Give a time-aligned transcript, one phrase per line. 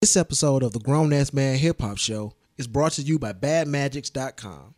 [0.00, 3.32] This episode of the Grown Ass Man Hip Hop Show is brought to you by
[3.32, 4.76] BadMagics.com.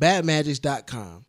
[0.00, 1.26] BadMagics.com.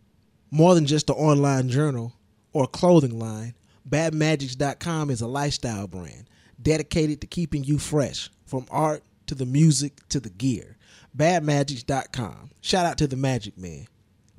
[0.52, 2.14] More than just an online journal
[2.54, 3.56] or clothing line,
[3.90, 6.30] BadMagics.com is a lifestyle brand
[6.62, 10.78] dedicated to keeping you fresh from art to the music to the gear.
[11.18, 12.52] BadMagics.com.
[12.62, 13.88] Shout out to the Magic Man.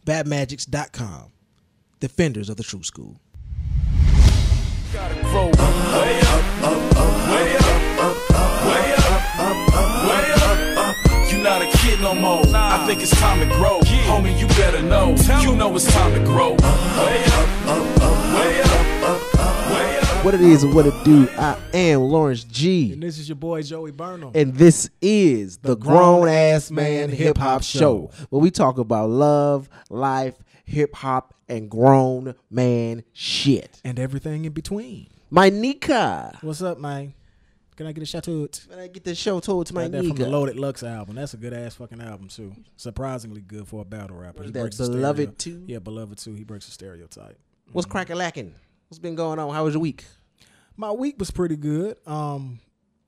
[0.06, 1.32] BadMagics.com.
[2.00, 3.20] Defenders of the True School.
[8.60, 11.32] Gotta grow way up, way up, way up, way up.
[11.32, 12.42] You not a kid no more.
[12.54, 13.80] I think it's time to grow.
[13.80, 15.14] Homie, you better know.
[15.40, 16.50] You know it's time to grow.
[16.50, 19.34] Way up, way up,
[19.72, 20.24] way up.
[20.24, 22.92] What it is and what it do, I am Lawrence G.
[22.92, 24.32] And this is your boy Joey Burnham.
[24.34, 29.70] and this is the, Grown Ass Man Hip Hop Show, where we talk about love,
[29.88, 30.34] life,
[30.66, 33.80] hip hop, and grown man shit.
[33.82, 35.08] and everything in between.
[35.30, 36.38] My Nika.
[36.42, 37.14] What's up, man?
[37.80, 38.60] Can I get a shout out?
[38.68, 41.14] When I get the show told to my Got that from the Loaded Lux album.
[41.14, 42.54] That's a good ass fucking album too.
[42.76, 44.42] Surprisingly good for a battle rapper.
[44.42, 45.64] He That breaks Beloved too?
[45.66, 46.34] Yeah, beloved too.
[46.34, 47.38] He breaks a stereotype.
[47.72, 47.92] What's mm-hmm.
[47.92, 48.54] cracking lacking?
[48.88, 49.54] What's been going on?
[49.54, 50.04] How was your week?
[50.76, 51.96] My week was pretty good.
[52.06, 52.60] Um,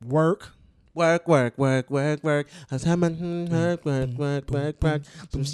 [0.03, 0.49] work.
[0.95, 2.47] Work, work, work, work, work.
[2.71, 4.83] Work, work, work, work, work.
[4.83, 5.03] work.
[5.31, 5.45] Boom.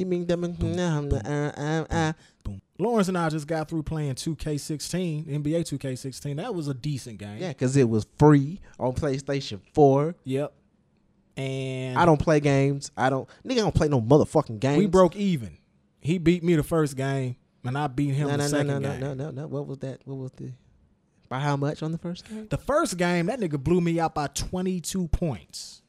[2.79, 6.37] Lawrence and I just got through playing 2K16, NBA 2K16.
[6.37, 7.39] That was a decent game.
[7.39, 10.15] Yeah, because it was free on PlayStation 4.
[10.25, 10.53] Yep.
[11.37, 12.91] And I don't play games.
[12.97, 13.29] I don't.
[13.45, 14.79] Nigga, I don't play no motherfucking games.
[14.79, 15.59] We broke even.
[16.01, 18.67] He beat me the first game, and I beat him No, the no, no, second
[18.67, 19.01] no, no, game.
[19.01, 19.47] no, no, no.
[19.47, 20.01] What was that?
[20.05, 20.53] What was the?
[21.29, 22.47] By how much on the first game?
[22.49, 25.83] The first game, that nigga blew me out by 22 points.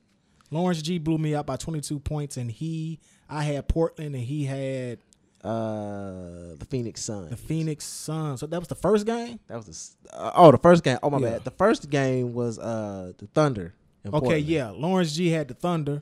[0.52, 4.46] Lawrence G blew me out by 22 points, and he, I had Portland, and he
[4.46, 5.00] had
[5.44, 7.30] Uh, the Phoenix Suns.
[7.30, 8.40] the Phoenix Suns.
[8.42, 9.40] So that was the first game.
[9.48, 10.18] That was the.
[10.18, 10.98] Uh, oh, the first game.
[11.04, 11.30] Oh my Yeah.
[11.32, 11.44] bad.
[11.46, 13.74] The first game was uh the Thunder.
[14.06, 14.46] Okay, Portland.
[14.46, 14.70] yeah.
[14.70, 16.02] Lawrence G had the Thunder,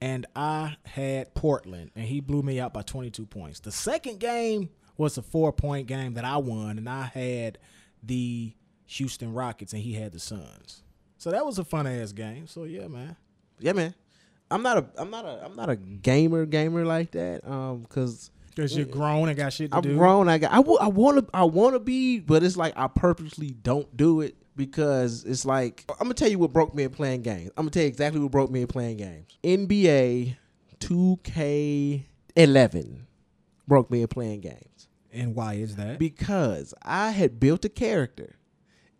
[0.00, 3.60] and I had Portland, and he blew me out by 22 points.
[3.60, 7.58] The second game was a four point game that I won, and I had
[8.02, 8.52] the
[8.86, 10.82] Houston Rockets, and he had the Suns.
[11.18, 12.46] So that was a fun ass game.
[12.46, 13.16] So yeah, man.
[13.58, 13.94] Yeah, man.
[14.50, 14.86] I'm not a.
[14.98, 15.42] I'm not a.
[15.44, 17.46] I'm not a gamer gamer like that.
[17.48, 19.96] Um, cause Because you're grown and got shit to I'm do.
[19.96, 20.28] grown.
[20.28, 20.52] I got.
[20.52, 21.26] I, w- I want to.
[21.34, 25.84] I want to be, but it's like I purposely don't do it because it's like
[25.88, 27.50] I'm gonna tell you what broke me in playing games.
[27.56, 29.38] I'm gonna tell you exactly what broke me in playing games.
[29.42, 30.36] NBA
[30.80, 32.98] 2K11
[33.68, 35.98] broke me in playing games And why is that?
[35.98, 38.36] because I had built a character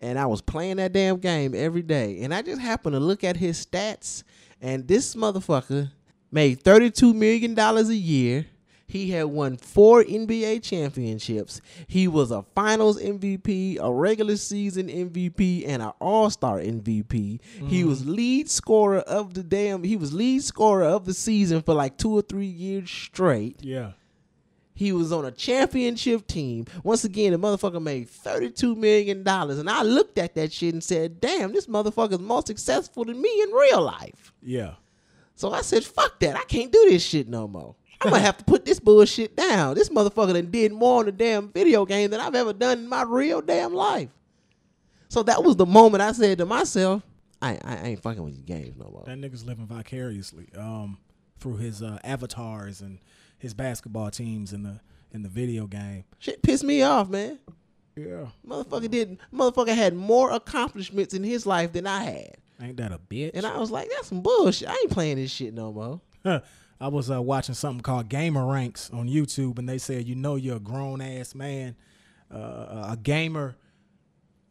[0.00, 3.22] and I was playing that damn game every day, and I just happened to look
[3.22, 4.24] at his stats,
[4.60, 5.92] and this motherfucker
[6.32, 8.46] made thirty-two million dollars a year.
[8.92, 11.62] He had won four NBA championships.
[11.86, 17.10] He was a Finals MVP, a regular season MVP, and an All Star MVP.
[17.10, 17.88] He mm-hmm.
[17.88, 19.82] was lead scorer of the damn.
[19.82, 23.64] He was lead scorer of the season for like two or three years straight.
[23.64, 23.92] yeah.
[24.74, 26.66] He was on a championship team.
[26.82, 29.26] Once again, the motherfucker made $32 million.
[29.26, 33.42] And I looked at that shit and said, damn, this motherfucker's more successful than me
[33.42, 34.32] in real life.
[34.42, 34.74] Yeah.
[35.34, 36.36] So I said, fuck that.
[36.36, 37.76] I can't do this shit no more.
[38.04, 39.74] I'm gonna have to put this bullshit down.
[39.74, 42.88] This motherfucker done did more on the damn video game than I've ever done in
[42.88, 44.08] my real damn life.
[45.08, 47.02] So that was the moment I said to myself,
[47.40, 49.04] I, I, I ain't fucking with these games no more.
[49.06, 50.98] That nigga's living vicariously um,
[51.38, 52.98] through his uh, avatars and
[53.38, 54.80] his basketball teams in the
[55.12, 56.04] in the video game.
[56.18, 57.38] Shit pissed me off, man.
[57.96, 58.28] Yeah.
[58.46, 62.36] Motherfucker did motherfucker had more accomplishments in his life than I had.
[62.60, 63.32] Ain't that a bitch?
[63.34, 64.68] And I was like, that's some bullshit.
[64.68, 66.00] I ain't playing this shit no more.
[66.82, 70.56] I was uh, watching something called GameRanx on YouTube, and they said, you know, you're
[70.56, 71.76] a grown ass man,
[72.28, 73.54] uh, a gamer,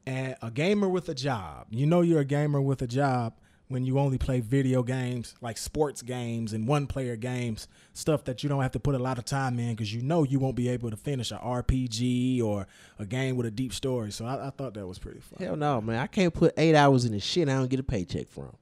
[0.06, 1.68] and a gamer with a job.
[1.72, 3.34] You know, you're a gamer with a job
[3.68, 8.44] when you only play video games like sports games and one player games, stuff that
[8.44, 10.56] you don't have to put a lot of time in because you know you won't
[10.56, 12.66] be able to finish a RPG or
[12.98, 14.10] a game with a deep story.
[14.10, 15.46] So I, I thought that was pretty fun.
[15.46, 16.00] Hell no, man.
[16.00, 18.56] I can't put eight hours in the shit I don't get a paycheck from.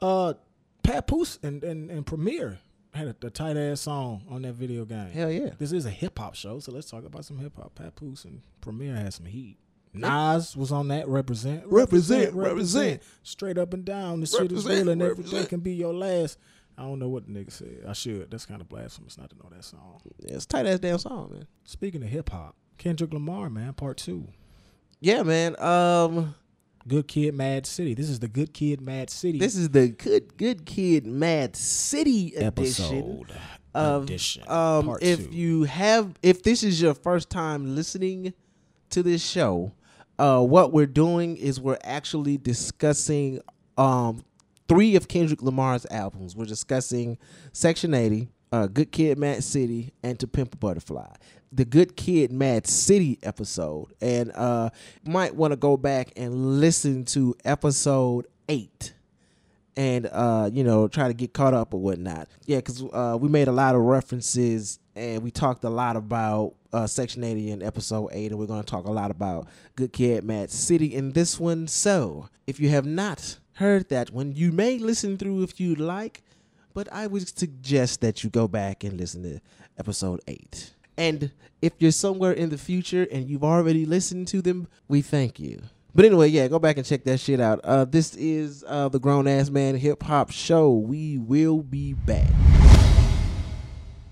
[0.00, 0.32] Uh,
[0.82, 2.58] Pat Poose and, and, and Premier
[2.96, 5.10] had a, a tight ass song on that video game.
[5.10, 5.50] Hell yeah.
[5.58, 7.74] This is a hip hop show, so let's talk about some hip hop.
[7.74, 9.58] Pat Poose and Premier had some heat.
[9.94, 11.08] Nas was on that.
[11.08, 13.02] Represent, Represent, represent.
[13.22, 14.20] Straight up and down.
[14.20, 16.38] The shit is real, and everything can be your last.
[16.78, 17.84] I don't know what the nigga said.
[17.88, 18.30] I should.
[18.30, 20.00] That's kind of blasphemous not to know that song.
[20.18, 21.46] Yeah, it's a tight ass damn song, man.
[21.64, 24.28] Speaking of hip hop, Kendrick Lamar, man, part two.
[25.00, 25.58] Yeah, man.
[25.60, 26.34] Um,
[26.88, 27.94] Good Kid, Mad City.
[27.94, 29.38] This is the Good Kid, Mad City.
[29.38, 32.44] this is the good good kid Mad City edition.
[32.46, 33.32] episode
[33.74, 34.44] of edition.
[34.48, 35.36] um if two.
[35.36, 38.32] you have if this is your first time listening
[38.90, 39.72] to this show
[40.18, 43.40] uh what we're doing is we're actually discussing
[43.76, 44.24] um
[44.68, 46.34] three of Kendrick Lamar's albums.
[46.34, 47.18] We're discussing
[47.52, 51.06] Section 80, uh, Good Kid, Mad City, and To Pimp a Butterfly.
[51.52, 54.70] The Good Kid, Mad City episode, and uh,
[55.04, 58.92] might want to go back and listen to episode eight
[59.76, 62.28] and uh, you know try to get caught up or whatnot.
[62.46, 66.54] Yeah, because uh, we made a lot of references and we talked a lot about
[66.72, 69.46] uh, Section 80 in episode 8, and we're going to talk a lot about
[69.76, 71.68] Good Kid, Mad City in this one.
[71.68, 76.22] So if you have not heard that one, you may listen through if you'd like,
[76.72, 79.40] but I would suggest that you go back and listen to
[79.78, 80.72] episode 8.
[80.96, 85.38] And if you're somewhere in the future and you've already listened to them, we thank
[85.38, 85.60] you.
[85.94, 87.60] But anyway, yeah, go back and check that shit out.
[87.64, 90.72] Uh, this is uh, the Grown Ass Man Hip Hop Show.
[90.72, 92.30] We will be back.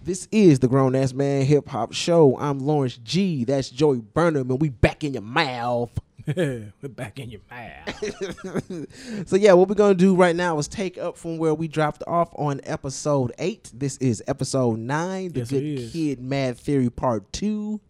[0.03, 2.39] This is the Grown Ass Man Hip Hop Show.
[2.39, 3.45] I'm Lawrence G.
[3.45, 5.91] That's Joey Burnham, and we back in your mouth.
[6.37, 9.27] We're back in your mouth.
[9.29, 12.03] so yeah, what we're gonna do right now is take up from where we dropped
[12.07, 13.71] off on episode eight.
[13.75, 15.93] This is episode nine, the Yes, Good.
[15.93, 17.83] Kid Mad Theory Part Two,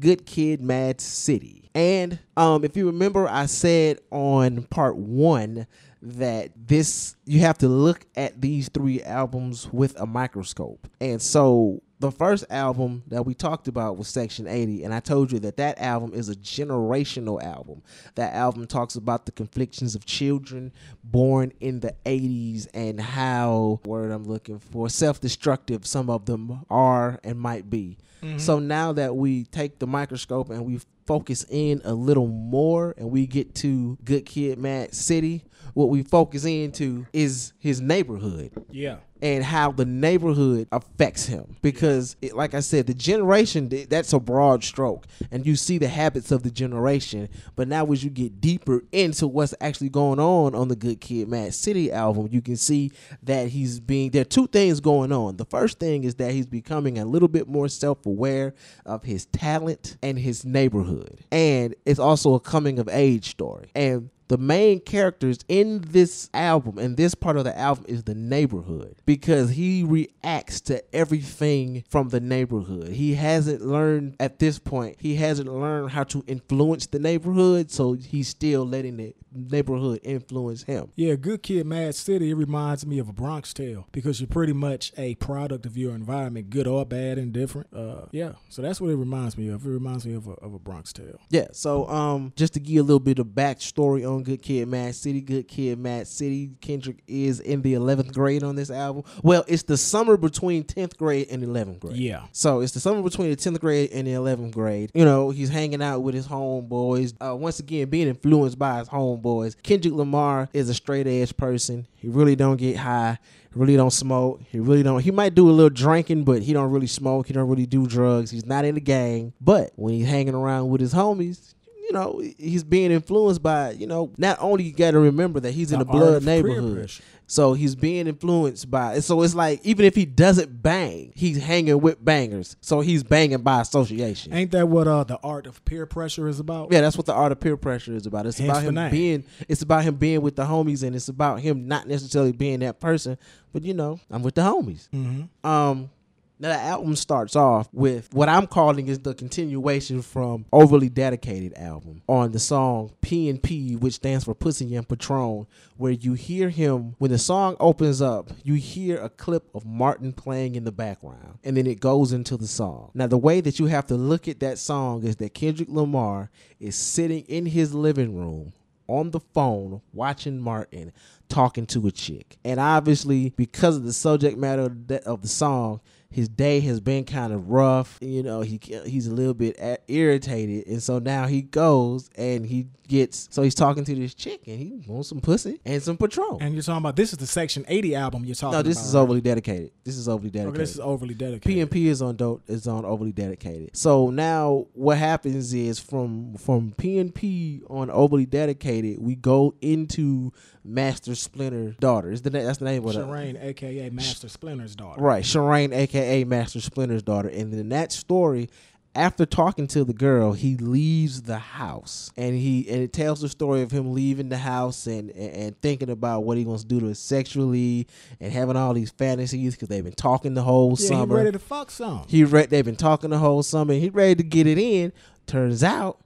[0.00, 1.70] Good Kid Mad City.
[1.76, 5.68] And um, if you remember, I said on part one
[6.02, 10.88] that this you have to look at these three albums with a microscope.
[11.00, 15.32] And so the first album that we talked about was Section 80 and I told
[15.32, 17.82] you that that album is a generational album.
[18.16, 20.72] That album talks about the conflictions of children
[21.02, 27.18] born in the 80s and how word I'm looking for self-destructive some of them are
[27.24, 27.98] and might be.
[28.22, 28.38] Mm-hmm.
[28.38, 33.10] So now that we take the microscope and we focus in a little more and
[33.10, 35.44] we get to Good Kid Mad City,
[35.74, 38.96] what we focus into is his neighborhood yeah.
[39.22, 41.56] And how the neighborhood affects him.
[41.62, 45.06] Because it, like i said the generation that's a broad stroke.
[45.30, 47.28] And you see the habits of the generation.
[47.54, 51.28] But now as you get deeper into what's actually going on on the good kid
[51.28, 52.90] mad city album you can see
[53.22, 55.36] that he's being there are two things going on.
[55.36, 58.54] The first thing is that he's becoming a little bit more self-aware
[58.84, 61.20] of his talent and his neighborhood.
[61.30, 63.68] And it's also a coming of age story.
[63.74, 68.14] And the main characters in this album and this part of the album is the
[68.14, 72.88] neighborhood because he reacts to everything from the neighborhood.
[72.88, 77.94] He hasn't learned at this point, he hasn't learned how to influence the neighborhood, so
[77.94, 80.90] he's still letting the neighborhood influence him.
[80.96, 82.30] Yeah, Good Kid, Mad City.
[82.30, 85.94] It reminds me of a Bronx Tale because you're pretty much a product of your
[85.94, 87.68] environment, good or bad, indifferent.
[87.74, 89.66] Uh, yeah, so that's what it reminds me of.
[89.66, 91.20] It reminds me of a, of a Bronx Tale.
[91.30, 94.68] Yeah, so um, just to give you a little bit of backstory on Good Kid,
[94.68, 95.20] Mad City.
[95.20, 96.50] Good Kid, Mad City.
[96.60, 99.04] Kendrick is in the eleventh grade on this album.
[99.22, 101.96] Well, it's the summer between tenth grade and eleventh grade.
[101.96, 102.24] Yeah.
[102.32, 104.90] So it's the summer between the tenth grade and the eleventh grade.
[104.94, 107.14] You know, he's hanging out with his homeboys.
[107.20, 109.60] Uh, once again, being influenced by his homeboys.
[109.62, 111.86] Kendrick Lamar is a straight edge person.
[111.94, 113.18] He really don't get high.
[113.54, 114.42] Really don't smoke.
[114.50, 115.00] He really don't.
[115.00, 117.26] He might do a little drinking, but he don't really smoke.
[117.26, 118.30] He don't really do drugs.
[118.30, 119.32] He's not in the gang.
[119.40, 121.54] But when he's hanging around with his homies.
[121.86, 125.52] You know, he's being influenced by, you know, not only you got to remember that
[125.52, 126.90] he's in a blood neighborhood.
[127.28, 129.00] So he's being influenced by.
[129.00, 132.56] So it's like even if he doesn't bang, he's hanging with bangers.
[132.60, 134.32] So he's banging by association.
[134.32, 136.72] Ain't that what uh, the art of peer pressure is about?
[136.72, 138.26] yeah, that's what the art of peer pressure is about.
[138.26, 138.90] It's Hence about him name.
[138.90, 139.24] being.
[139.48, 142.78] It's about him being with the homies, and it's about him not necessarily being that
[142.78, 143.18] person.
[143.52, 144.88] But you know, I'm with the homies.
[144.90, 145.46] Mm-hmm.
[145.46, 145.90] Um,
[146.38, 151.54] now the album starts off with what I'm calling is the continuation from Overly Dedicated
[151.56, 156.14] album on the song P and P, which stands for Pussy and Patron, where you
[156.14, 160.64] hear him when the song opens up, you hear a clip of Martin playing in
[160.64, 162.90] the background, and then it goes into the song.
[162.94, 166.30] Now the way that you have to look at that song is that Kendrick Lamar
[166.60, 168.52] is sitting in his living room
[168.88, 170.92] on the phone watching Martin
[171.28, 172.38] talking to a chick.
[172.44, 176.80] And obviously, because of the subject matter of the, of the song, his day has
[176.80, 177.98] been kind of rough.
[178.00, 182.46] You know, he he's a little bit a- irritated, and so now he goes and
[182.46, 183.28] he gets.
[183.32, 186.38] So he's talking to this chick, and he wants some pussy and some Patron.
[186.40, 188.68] And you're talking about this is the Section 80 album you're talking no, about.
[188.68, 189.00] this is right?
[189.00, 189.72] overly dedicated.
[189.84, 190.60] This is overly Okay, dedicated.
[190.60, 191.70] this is overly dedicated.
[191.70, 193.76] PNP is on dope is on overly dedicated.
[193.76, 200.32] So now what happens is from from PNP on overly dedicated, we go into
[200.66, 202.10] Master Splinter's daughter.
[202.10, 202.98] Is the na- that's the name of it?
[202.98, 205.00] Shireen, aka Master Splinter's daughter.
[205.00, 207.28] Right, Shireen, aka Master Splinter's daughter.
[207.28, 208.48] And in that story,
[208.94, 213.28] after talking to the girl, he leaves the house, and he and it tells the
[213.28, 216.68] story of him leaving the house and and, and thinking about what he wants to
[216.68, 217.86] do to her sexually,
[218.20, 221.14] and having all these fantasies because they've been talking the whole Yeah, summer.
[221.18, 222.04] he ready to fuck some.
[222.08, 222.48] He read.
[222.50, 223.74] They've been talking the whole summer.
[223.74, 224.92] He ready to get it in.
[225.26, 225.98] Turns out,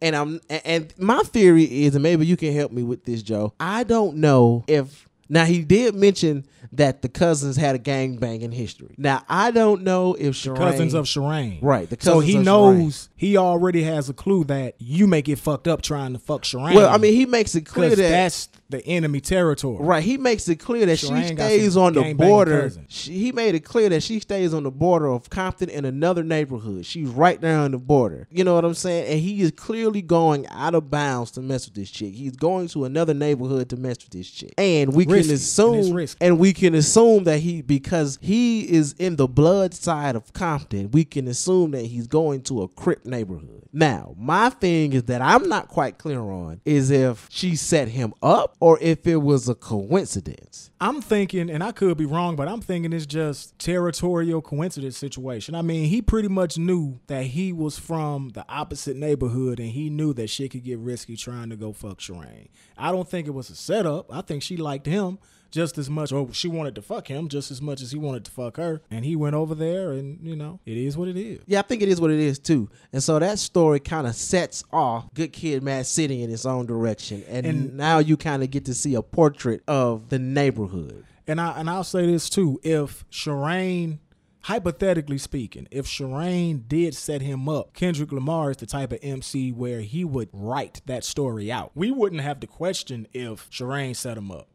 [0.00, 3.52] and I'm and- my theory is, and maybe you can help me with this, Joe.
[3.60, 8.52] I don't know if Now he did mention that the cousins had a gang banging
[8.52, 8.94] history.
[8.96, 11.58] Now I don't know if Shireen, Cousins of Shireen.
[11.62, 15.22] Right, the so cousins he of knows he already has a clue that you may
[15.22, 16.76] get fucked up trying to fuck Shireen.
[16.76, 19.84] Well, I mean, he makes it clear that that's the enemy territory.
[19.84, 22.70] Right, he makes it clear that she Shireen stays on the border.
[22.86, 26.22] She, he made it clear that she stays on the border of Compton and another
[26.22, 26.86] neighborhood.
[26.86, 28.28] She's right there on the border.
[28.30, 29.08] You know what I'm saying?
[29.10, 32.14] And he is clearly going out of bounds to mess with this chick.
[32.14, 34.54] He's going to another neighborhood to mess with this chick.
[34.56, 36.24] And we Risky, can assume risky.
[36.24, 40.92] and we can assume that he because he is in the blood side of Compton,
[40.92, 43.68] we can assume that he's going to a Crip neighborhood.
[43.72, 48.14] Now, my thing is that I'm not quite clear on is if she set him
[48.22, 50.70] up or if it was a coincidence.
[50.80, 55.54] I'm thinking, and I could be wrong, but I'm thinking it's just territorial coincidence situation.
[55.54, 59.90] I mean, he pretty much knew that he was from the opposite neighborhood, and he
[59.90, 62.48] knew that shit could get risky trying to go fuck Shireen.
[62.76, 64.12] I don't think it was a setup.
[64.12, 65.18] I think she liked him
[65.50, 68.24] just as much, or she wanted to fuck him just as much as he wanted
[68.26, 71.16] to fuck her, and he went over there, and you know, it is what it
[71.16, 71.40] is.
[71.46, 72.68] Yeah, I think it is what it is too.
[72.92, 76.66] And so that story kind of sets off Good Kid, Mad City in its own
[76.66, 77.22] direction.
[77.28, 81.04] And, And- now you kind of get to see a portrait of the neighborhood.
[81.26, 83.98] And I and I'll say this too: if Shireen,
[84.42, 89.52] hypothetically speaking, if Shireen did set him up, Kendrick Lamar is the type of MC
[89.52, 91.70] where he would write that story out.
[91.74, 94.48] We wouldn't have to question if Shireen set him up,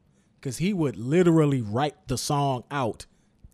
[0.44, 3.06] because he would literally write the song out,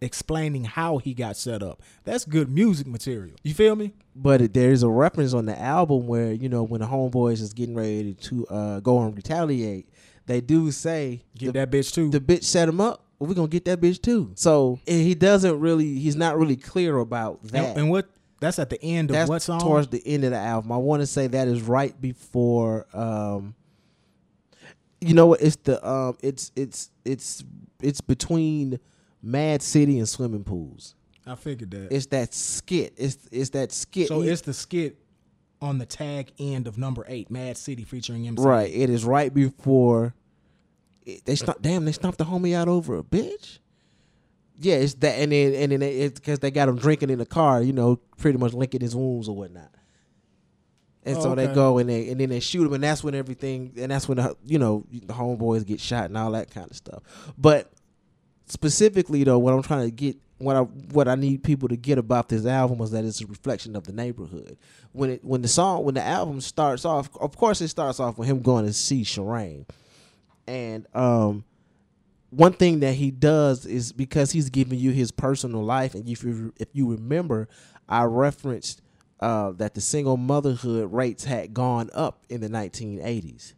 [0.02, 1.84] explaining how he got set up.
[2.04, 3.36] That's good music material.
[3.44, 3.94] You feel me?
[4.16, 7.76] But there's a reference on the album where, you know, when the homeboys is getting
[7.76, 9.88] ready to uh, go and retaliate,
[10.26, 12.10] they do say Get the, that bitch too.
[12.10, 13.06] the bitch set him up.
[13.20, 14.32] Well, we're going to get that bitch too.
[14.36, 17.70] So and he doesn't really, he's not really clear about that.
[17.70, 18.10] and, and what?
[18.40, 19.60] That's at the end of That's what song?
[19.60, 20.72] towards the end of the album.
[20.72, 22.88] I want to say that is right before.
[22.94, 23.54] Um,
[25.02, 25.42] you know what?
[25.42, 27.44] It's the um, it's it's it's
[27.82, 28.80] it's between
[29.22, 30.96] Mad City and swimming pools.
[31.26, 31.92] I figured that.
[31.92, 32.94] It's that skit.
[32.98, 34.08] It's it's that skit.
[34.08, 34.98] so it's the skit
[35.62, 38.42] on the tag end of number eight, Mad City featuring MC.
[38.42, 38.72] right.
[38.74, 40.14] It is right before.
[41.06, 41.62] It, they stop.
[41.62, 43.60] Damn, they stomped the homie out over a bitch.
[44.62, 47.26] Yeah, it's that, and then and then it's because they got him drinking in the
[47.26, 47.62] car.
[47.62, 49.72] You know, pretty much licking his wounds or whatnot.
[51.06, 53.16] And Oh, so they go and they and then they shoot him, and that's when
[53.16, 56.70] everything, and that's when the, you know the homeboys get shot and all that kind
[56.70, 57.04] of stuff.
[57.38, 57.72] But
[58.48, 61.98] specifically though, what I'm trying to get, what I what I need people to get
[61.98, 64.58] about this album is that it's a reflection of the neighborhood.
[64.92, 68.18] When it when the song when the album starts off, of course it starts off
[68.18, 69.66] with him going to see Shireen,
[70.48, 71.46] and um,
[72.30, 76.24] one thing that he does is because he's giving you his personal life, and if
[76.24, 77.48] you if you remember,
[77.88, 78.82] I referenced
[79.20, 83.54] uh, that the single motherhood rates had gone up in the 1980s.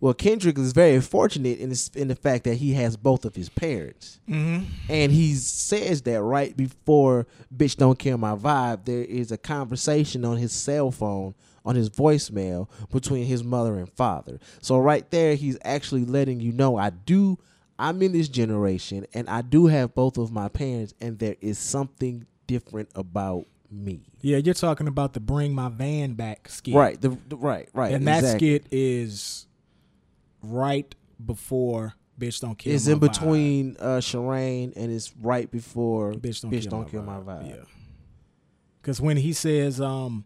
[0.00, 3.36] Well, Kendrick is very fortunate in this, in the fact that he has both of
[3.36, 4.64] his parents, Mm-hmm.
[4.88, 10.24] and he says that right before "Bitch Don't Kill My Vibe," there is a conversation
[10.24, 14.40] on his cell phone on his voicemail between his mother and father.
[14.60, 17.38] So right there, he's actually letting you know I do.
[17.78, 21.58] I'm in this generation, and I do have both of my parents, and there is
[21.58, 24.02] something different about me.
[24.20, 27.00] Yeah, you're talking about the "Bring My Van Back" skit, Right.
[27.00, 27.68] The, the- right.
[27.72, 27.92] Right.
[27.92, 29.46] And that skit is
[30.42, 33.12] right before "Bitch Don't Kill." is My in Vibe.
[33.12, 37.06] between uh Shireen and it's right before "Bitch Don't, Bitch kill, Don't my Kill vibe.
[37.26, 37.48] My Vibe.
[37.48, 37.64] Yeah,
[38.80, 40.24] because when he says, "Um,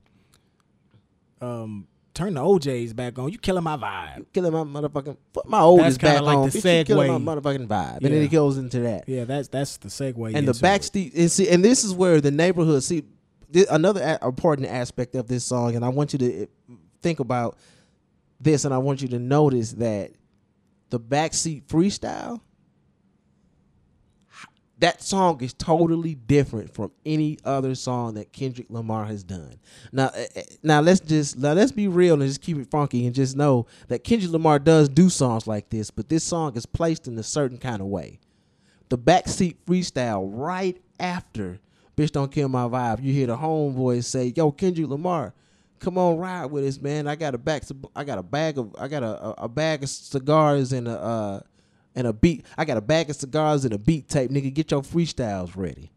[1.40, 4.26] um, turn the O'Jays back on," you killing my vibe.
[4.32, 6.50] Killing my motherfucking put my oldest kinda back like on.
[6.50, 7.96] the bitch, you killing my motherfucking vibe.
[7.96, 9.04] And then it goes into that.
[9.08, 10.34] Yeah, that's that's the segue.
[10.34, 13.04] and the backseat and see and this is where the neighborhood see
[13.56, 16.46] thi- another a- important aspect of this song and I want you to eh,
[17.02, 17.56] think about
[18.40, 20.12] this and I want you to notice that
[20.90, 22.40] the backseat freestyle
[24.78, 29.58] that song is totally different from any other song that Kendrick Lamar has done.
[29.90, 33.06] Now, eh, eh, now let's just now let's be real and just keep it funky
[33.06, 36.66] and just know that Kendrick Lamar does do songs like this, but this song is
[36.66, 38.20] placed in a certain kind of way.
[38.90, 41.58] The backseat freestyle right after
[41.96, 45.34] "Bitch Don't Kill My Vibe," you hear the homeboys say, "Yo, Kendrick Lamar."
[45.78, 47.06] Come on, ride with us, man.
[47.06, 47.62] I got a back.
[47.94, 48.74] I got a bag of.
[48.78, 51.40] I got a, a, a bag of cigars and a uh,
[51.94, 52.46] and a beat.
[52.56, 54.52] I got a bag of cigars and a beat tape, nigga.
[54.52, 55.90] Get your freestyles ready.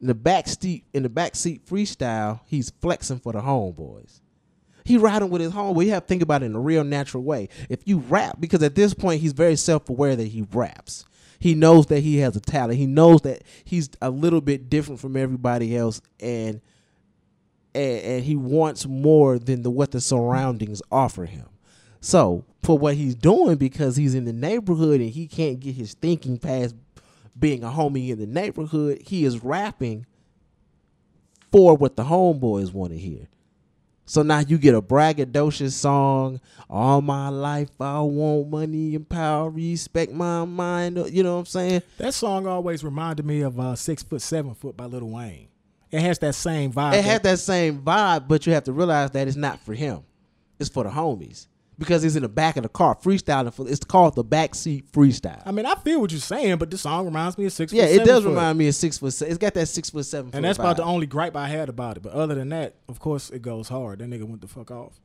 [0.00, 4.20] In the back seat, in the back seat freestyle, he's flexing for the homeboys.
[4.84, 5.84] He riding with his homeboy.
[5.84, 7.48] You have to think about it in a real natural way.
[7.68, 11.04] If you rap, because at this point he's very self aware that he raps.
[11.42, 12.78] He knows that he has a talent.
[12.78, 16.60] He knows that he's a little bit different from everybody else, and
[17.74, 21.46] and, and he wants more than the what the surroundings offer him.
[22.00, 25.94] So for what he's doing because he's in the neighborhood and he can't get his
[25.94, 26.76] thinking past
[27.36, 29.02] being a homie in the neighborhood.
[29.04, 30.06] He is rapping
[31.50, 33.26] for what the homeboys want to hear.
[34.12, 36.38] So now you get a braggadocious song.
[36.68, 41.02] All my life I want money and power, respect my mind.
[41.10, 41.82] You know what I'm saying?
[41.96, 45.48] That song always reminded me of uh, Six Foot Seven Foot by Lil Wayne.
[45.90, 46.92] It has that same vibe.
[46.92, 50.02] It had that same vibe, but you have to realize that it's not for him.
[50.58, 51.46] It's for the homies
[51.82, 53.52] because he's in the back of the car freestyling.
[53.52, 55.42] For, it's called the backseat freestyle.
[55.44, 57.84] I mean, I feel what you're saying, but this song reminds me of Six yeah,
[57.84, 58.30] it does Foot.
[58.30, 59.20] remind me of six foot.
[59.22, 60.30] It's got that six foot seven.
[60.34, 62.02] And that's about the only gripe I had about it.
[62.02, 63.98] But other than that, of course, it goes hard.
[64.00, 65.00] That nigga went the fuck off.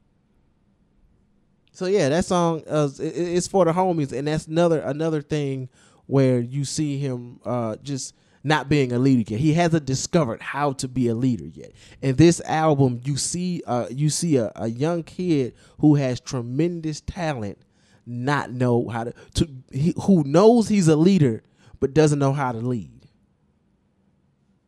[1.71, 5.69] So yeah, that song uh, it- it's for the homies, and that's another another thing
[6.07, 8.15] where you see him uh, just
[8.47, 9.39] not being a leader yet.
[9.39, 11.73] He hasn't discovered how to be a leader yet.
[12.01, 17.01] In this album, you see uh, you see a, a young kid who has tremendous
[17.01, 17.59] talent,
[18.05, 21.43] not know how to, to he, who knows he's a leader
[21.79, 23.07] but doesn't know how to lead.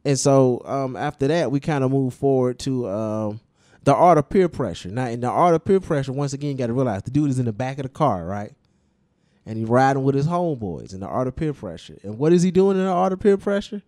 [0.05, 3.39] And so um, after that, we kind of move forward to um,
[3.83, 4.89] the art of peer pressure.
[4.89, 7.29] Now, in the art of peer pressure, once again, you got to realize the dude
[7.29, 8.53] is in the back of the car, right?
[9.45, 11.97] And he's riding with his homeboys in the art of peer pressure.
[12.03, 13.81] And what is he doing in the art of peer pressure?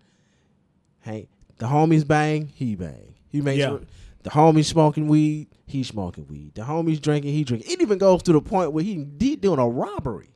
[1.01, 1.27] Hey,
[1.57, 3.15] the homies bang, he bang.
[3.29, 3.67] He makes Yeah.
[3.69, 3.81] sure
[4.23, 6.53] the homies smoking weed, he smoking weed.
[6.55, 7.71] The homies drinking, he drinking.
[7.71, 10.29] It even goes to the point where he, he doing a robbery.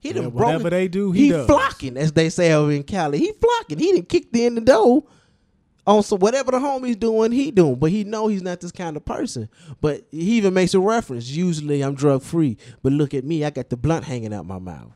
[0.00, 1.46] He Yeah, done whatever broken- they do, he does.
[1.46, 3.18] flocking, as they say over in Cali.
[3.18, 3.78] He flocking.
[3.78, 5.04] He didn't kick the in the door.
[5.86, 7.74] On so whatever the homie's doing, he doing.
[7.74, 9.48] But he know he's not this kind of person.
[9.80, 11.28] But he even makes a reference.
[11.28, 14.58] Usually I'm drug free, but look at me, I got the blunt hanging out my
[14.58, 14.92] mouth.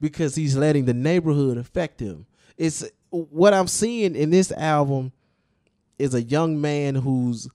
[0.00, 2.26] Because he's letting the neighborhood affect him.
[2.56, 5.12] It's what I'm seeing in this album
[5.98, 7.48] is a young man who's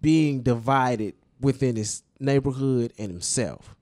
[0.00, 3.74] being divided within his neighborhood and himself.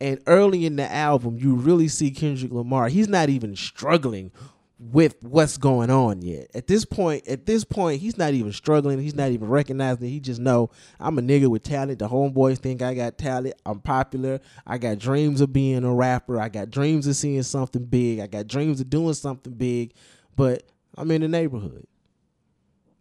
[0.00, 2.88] And early in the album, you really see Kendrick Lamar.
[2.88, 4.32] He's not even struggling
[4.80, 6.50] with what's going on yet.
[6.54, 8.98] At this point, at this point, he's not even struggling.
[8.98, 10.06] He's not even recognizing.
[10.06, 10.10] it.
[10.10, 11.98] He just know I'm a nigga with talent.
[11.98, 13.54] The homeboys think I got talent.
[13.66, 14.40] I'm popular.
[14.66, 16.40] I got dreams of being a rapper.
[16.40, 18.20] I got dreams of seeing something big.
[18.20, 19.92] I got dreams of doing something big.
[20.34, 20.62] But
[20.96, 21.86] I'm in the neighborhood.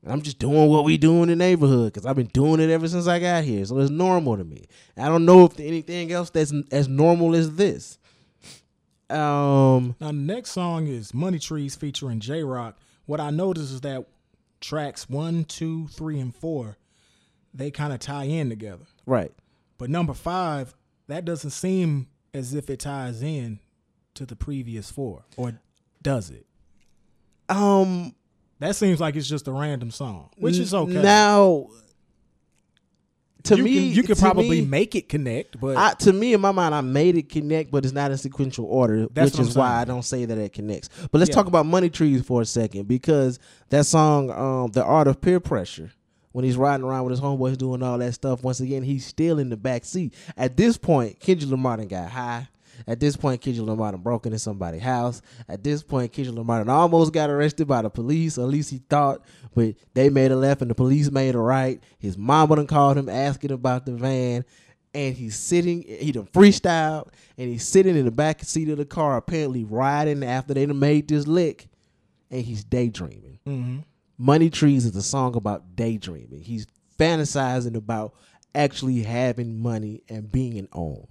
[0.06, 2.88] I'm just doing what we do in the neighborhood because I've been doing it ever
[2.88, 3.64] since I got here.
[3.66, 4.66] So it's normal to me.
[4.98, 7.99] I don't know if anything else that's as normal as this.
[9.10, 12.78] Um, Now, the next song is Money Trees featuring Jay Rock.
[13.06, 14.06] What I noticed is that
[14.62, 16.78] tracks one, two, three, and four,
[17.54, 18.86] they kind of tie in together.
[19.06, 19.32] right.
[19.78, 20.76] But number five,
[21.08, 23.60] that doesn't seem as if it ties in
[24.16, 25.60] to the previous four, or
[26.02, 26.46] does it?
[27.48, 28.14] Um,
[28.60, 31.02] That seems like it's just a random song, which is okay.
[31.02, 31.68] Now,
[33.44, 36.34] to you me, can, you could probably me, make it connect, but I, to me,
[36.34, 39.56] in my mind, I made it connect, but it's not in sequential order, which is
[39.56, 39.82] why.
[39.82, 40.90] I don't say that it connects.
[41.12, 41.36] But let's Yeah.
[41.36, 45.40] talk about Money Trees for a second because that song, um, "The Art of Peer
[45.40, 45.92] Pressure,"
[46.32, 49.40] when he's riding around with his homeboys doing all that stuff, once again, he's still
[49.40, 50.14] in the back seat.
[50.38, 52.50] At this point, Kendrick Lamar got high.
[52.88, 55.22] At this point, Kendrick Lamar done broke into somebody's house.
[55.48, 58.80] At this point, Kendrick Lamar done almost got arrested by the police, at least he
[58.90, 59.22] thought,
[59.56, 61.82] but they made a left and the police made a right.
[61.98, 64.46] His mama done called him asking about the van,
[64.94, 68.86] and he's sitting, he done freestyled, and he's sitting in the back seat of the
[68.86, 71.68] car, apparently riding after they done made this lick,
[72.32, 73.40] and he's daydreaming.
[73.48, 73.84] Mhm.
[74.18, 76.42] Money Trees is a song about daydreaming.
[76.42, 76.68] He's
[77.00, 78.14] fantasizing about
[78.54, 81.08] actually having money and being owned.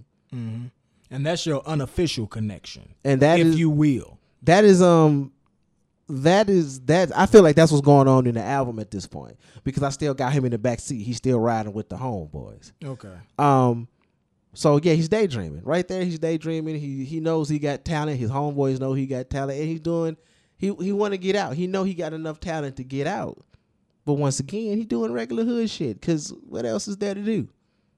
[1.11, 4.19] And that's your unofficial connection, And that if is you will.
[4.43, 5.31] that is um
[6.07, 9.05] that is that I feel like that's what's going on in the album at this
[9.05, 11.03] point because I still got him in the back seat.
[11.03, 12.71] He's still riding with the homeboys.
[12.83, 13.13] Okay.
[13.37, 13.87] Um
[14.53, 15.61] so yeah, he's daydreaming.
[15.63, 16.79] Right there he's daydreaming.
[16.79, 18.17] He he knows he got talent.
[18.19, 20.17] His homeboys know he got talent and he's doing
[20.57, 21.53] he he want to get out.
[21.53, 23.45] He know he got enough talent to get out.
[24.05, 27.47] But once again, he doing regular hood shit cuz what else is there to do?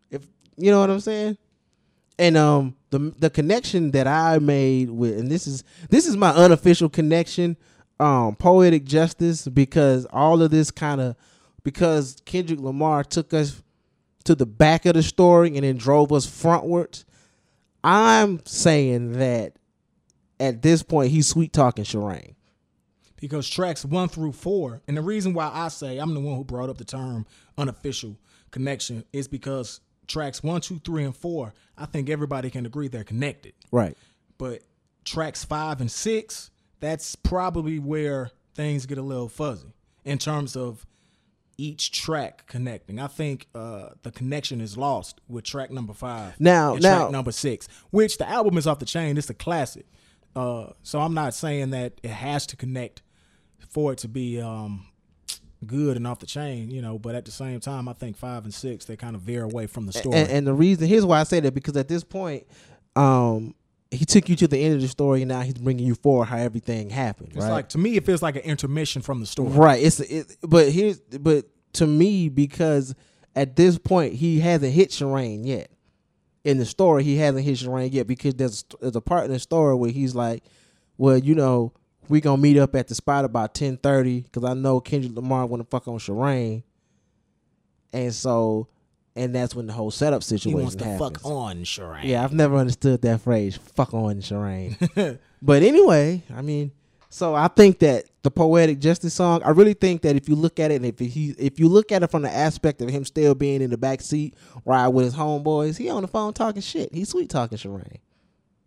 [0.10, 1.38] If you know what I'm saying?
[2.20, 6.30] and um the the connection that I made with and this is this is my
[6.30, 7.58] unofficial connection
[8.00, 11.16] um poetic justice because all of this kind of
[11.64, 13.62] because Kendrick Lamar took us
[14.26, 17.06] to the back of the story and then drove us frontwards
[17.84, 19.54] I'm saying that
[20.40, 22.36] at this point he's sweet talking Sherane
[23.22, 26.44] because tracks one through four, and the reason why I say I'm the one who
[26.44, 27.26] brought up the term
[27.58, 28.18] unofficial
[28.50, 29.80] connection is because
[30.12, 33.54] tracks one, two, three, and four, I think everybody can agree they're connected.
[33.72, 33.98] right
[34.38, 34.62] But
[35.06, 40.86] tracks five and six, that's probably where things get a little fuzzy in terms of
[41.58, 43.00] each track connecting.
[43.00, 46.40] I think uh, the connection is lost with track number five.
[46.40, 49.18] Now- now- track number six, which the album is off the chain.
[49.18, 49.86] It's a classic.
[50.36, 53.02] Uh, so I'm not saying that it has to connect
[53.70, 54.86] for it to be um,
[55.66, 56.98] good and off the chain, you know.
[56.98, 59.68] But at the same time, I think five and six they kind of veer away
[59.68, 60.18] from the story.
[60.18, 62.48] And, and the reason here's why I say that because at this point,
[62.96, 63.56] um,
[63.92, 66.26] he took you to the end of the story, and now he's bringing you forward
[66.26, 67.30] how everything happened.
[67.34, 67.52] it's right?
[67.52, 69.50] like to me, it feels like an intermission from the story.
[69.50, 69.84] Right.
[69.84, 72.96] It's it, but here's but to me because
[73.36, 75.70] at this point he hasn't hit Shireen yet.
[76.44, 79.40] In the story, he hasn't hit Shireen yet because there's there's a part in the
[79.40, 80.44] story where he's like,
[80.98, 81.74] "Well, you know,
[82.10, 85.46] we gonna meet up at the spot about ten thirty because I know Kendrick Lamar
[85.46, 86.64] want to fuck on Shireen."
[87.94, 88.68] And so,
[89.16, 91.22] and that's when the whole setup situation He wants to happens.
[91.22, 92.04] fuck on Sherane.
[92.06, 95.20] Yeah, I've never understood that phrase, fuck on Shireen.
[95.42, 96.72] but anyway, I mean,
[97.10, 100.60] so I think that the poetic justice song, I really think that if you look
[100.60, 103.04] at it, and if he, if you look at it from the aspect of him
[103.04, 106.62] still being in the back seat, ride with his homeboys, he on the phone talking
[106.62, 106.94] shit.
[106.94, 107.98] He sweet talking Shireen.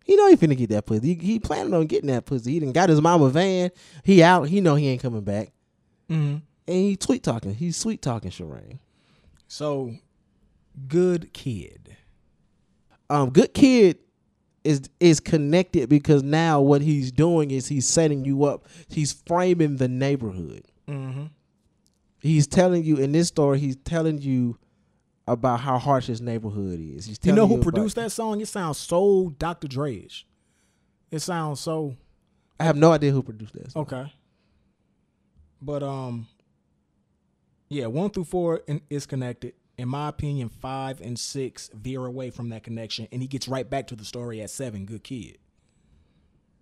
[0.05, 1.15] He know he finna get that pussy.
[1.15, 2.51] He, he planning on getting that pussy.
[2.53, 3.71] He done got his mama van.
[4.03, 4.47] He out.
[4.47, 5.51] He know he ain't coming back.
[6.07, 7.53] hmm And he sweet talking.
[7.55, 8.77] He's sweet talking Shireen.
[9.47, 9.93] So,
[10.87, 11.97] good kid.
[13.09, 13.97] um, good kid
[14.63, 18.67] is is connected because now what he's doing is he's setting you up.
[18.87, 20.63] He's framing the neighborhood.
[20.87, 21.25] Mm-hmm.
[22.19, 23.59] He's telling you in this story.
[23.59, 24.57] He's telling you
[25.27, 27.05] about how harsh his neighborhood is.
[27.05, 28.41] He's You know who produced that song?
[28.41, 29.67] It sounds so Dr.
[29.67, 30.25] Dre-ish.
[31.11, 31.95] It sounds so
[32.59, 33.71] I have no idea who produced that.
[33.71, 33.83] song.
[33.83, 34.13] okay.
[35.61, 36.27] But um,
[37.69, 39.53] yeah, one through four in, is connected.
[39.77, 43.69] In my opinion, five and six veer away from that connection, and he gets right
[43.69, 44.85] back to the story at seven.
[44.85, 45.37] Good kid.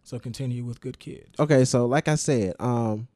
[0.03, 1.29] So continue with good kid.
[1.39, 3.07] Okay, so like I said, um,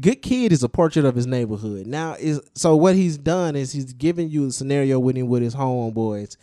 [0.00, 1.86] Good Kid is a portrait of his neighborhood.
[1.86, 5.42] Now is so what he's done is he's giving you a scenario with him with
[5.42, 6.36] his homeboys,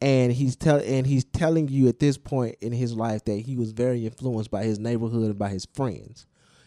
[0.00, 3.56] and he's tell and he's telling you at this point in his life that he
[3.56, 6.26] was very influenced by his neighborhood and by his friends.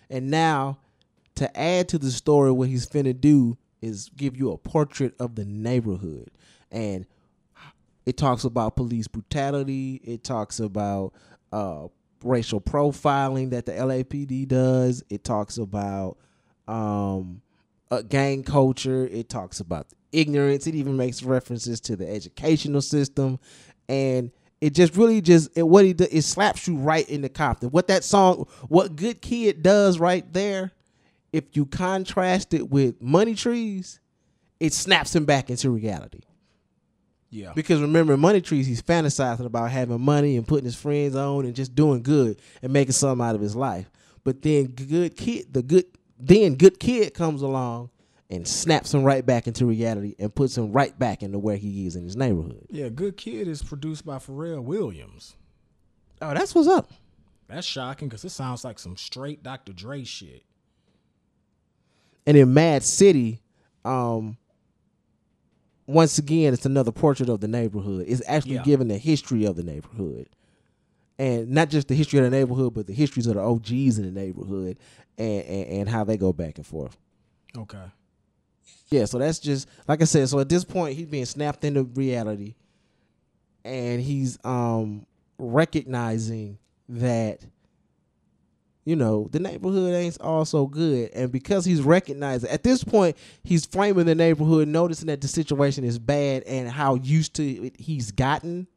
[0.10, 0.78] And now
[1.36, 5.36] to add to the story, what he's finna do is give you a portrait of
[5.36, 6.30] the neighborhood.
[6.71, 7.06] And
[8.06, 10.02] it talks about police brutality.
[10.04, 11.13] It talks about
[11.52, 11.88] uh,
[12.23, 15.04] racial profiling that the LAPD does.
[15.10, 16.17] It talks about
[16.69, 17.41] um,
[17.91, 19.08] uh, gang culture.
[19.08, 20.67] It talks about ignorance.
[20.67, 23.39] It even makes references to the educational system,
[23.88, 27.29] and it just really just it, what he does it slaps you right in the
[27.29, 27.69] Compton.
[27.69, 30.71] What that song, what Good Kid does right there,
[31.34, 33.99] if you contrast it with Money Trees,
[34.60, 36.21] it snaps him back into reality.
[37.32, 37.51] Yeah.
[37.53, 41.55] Because remember, Money Trees, he's fantasizing about having money and putting his friends on and
[41.55, 43.89] just doing good and making something out of his life.
[44.23, 45.86] But then good kid, the good
[46.19, 47.89] then good kid comes along
[48.29, 51.88] and snaps him right back into reality and puts him right back into where he
[51.88, 52.65] is in his neighborhood.
[52.69, 55.36] Yeah, Good Kid is produced by Pharrell Williams.
[56.21, 56.91] Oh, that's what's up.
[57.47, 59.73] That's shocking because it sounds like some straight Dr.
[59.73, 60.43] Dre shit.
[62.27, 63.41] And in Mad City,
[63.84, 64.38] um,
[65.88, 68.05] once again, it's another portrait of the neighborhood.
[68.08, 68.63] It's actually Yeah.
[68.63, 70.29] giving the history of the neighborhood.
[71.19, 74.05] And not just the history of the neighborhood, but the histories of the OGs in
[74.05, 74.79] the neighborhood
[75.17, 76.97] and, and, and how they go back and forth.
[77.58, 77.91] Okay.
[78.89, 80.29] Yeah, so that's just like I said.
[80.29, 82.55] So at this point, he's being snapped into reality,
[83.63, 85.05] and he's um
[85.38, 87.41] recognizing that
[88.86, 93.15] you know the neighborhood ain't all so good, and because he's recognizing at this point,
[93.43, 97.75] he's framing the neighborhood, noticing that the situation is bad and how used to it
[97.79, 98.67] he's gotten.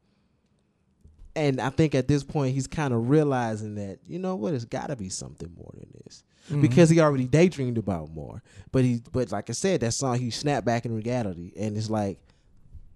[1.34, 4.64] And I think at this point he's kind of realizing that you know what, it's
[4.64, 6.24] got to be something more than this
[6.60, 8.42] because he already daydreamed about more.
[8.72, 11.88] But he, but like I said, that song he snapped back in reality, and it's
[11.88, 12.18] like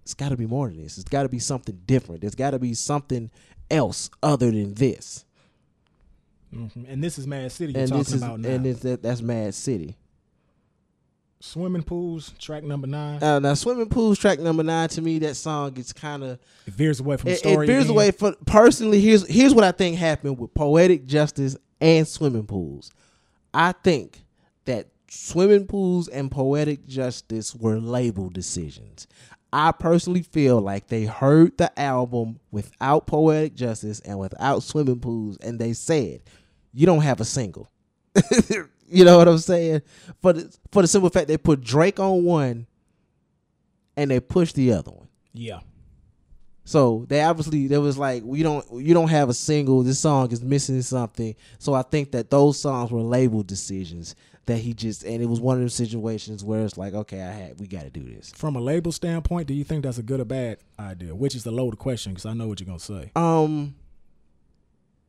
[0.03, 0.97] it's got to be more than this.
[0.97, 2.21] It's got to be something different.
[2.21, 3.29] There's got to be something
[3.69, 5.25] else other than this.
[6.53, 6.85] Mhm.
[6.87, 9.53] And this is Mad City you're and talking this is and it's, that, that's Mad
[9.53, 9.95] City.
[11.39, 13.21] Swimming pools, track number nine.
[13.21, 16.73] Uh, now, swimming pools track number nine to me, that song is kind of it
[16.73, 17.65] veers away from the it, story.
[17.65, 17.91] it veers again.
[17.95, 18.11] away.
[18.11, 22.91] from personally, here's here's what I think happened with poetic justice and swimming pools.
[23.53, 24.23] I think
[24.65, 29.07] that swimming pools and poetic justice were label decisions.
[29.53, 35.37] I personally feel like they heard the album without poetic justice and without swimming pools,
[35.37, 36.21] and they said,
[36.73, 37.69] "You don't have a single."
[38.87, 39.81] you know what I'm saying?
[40.21, 42.67] For the for the simple fact they put Drake on one,
[43.95, 45.07] and they pushed the other one.
[45.33, 45.59] Yeah.
[46.63, 49.83] So they obviously there was like we don't you don't have a single.
[49.83, 51.35] This song is missing something.
[51.59, 54.15] So I think that those songs were label decisions
[54.47, 57.31] that he just and it was one of those situations where it's like, okay, I
[57.31, 58.31] had we got to do this.
[58.35, 61.15] From a label standpoint, do you think that's a good or bad idea?
[61.15, 63.11] Which is the loaded question because I know what you're gonna say.
[63.15, 63.75] Um,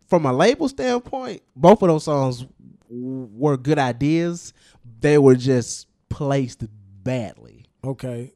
[0.09, 2.55] from a label standpoint, both of those songs w-
[2.91, 4.53] were good ideas.
[5.01, 6.65] They were just placed
[7.03, 7.65] badly.
[7.85, 8.33] Okay.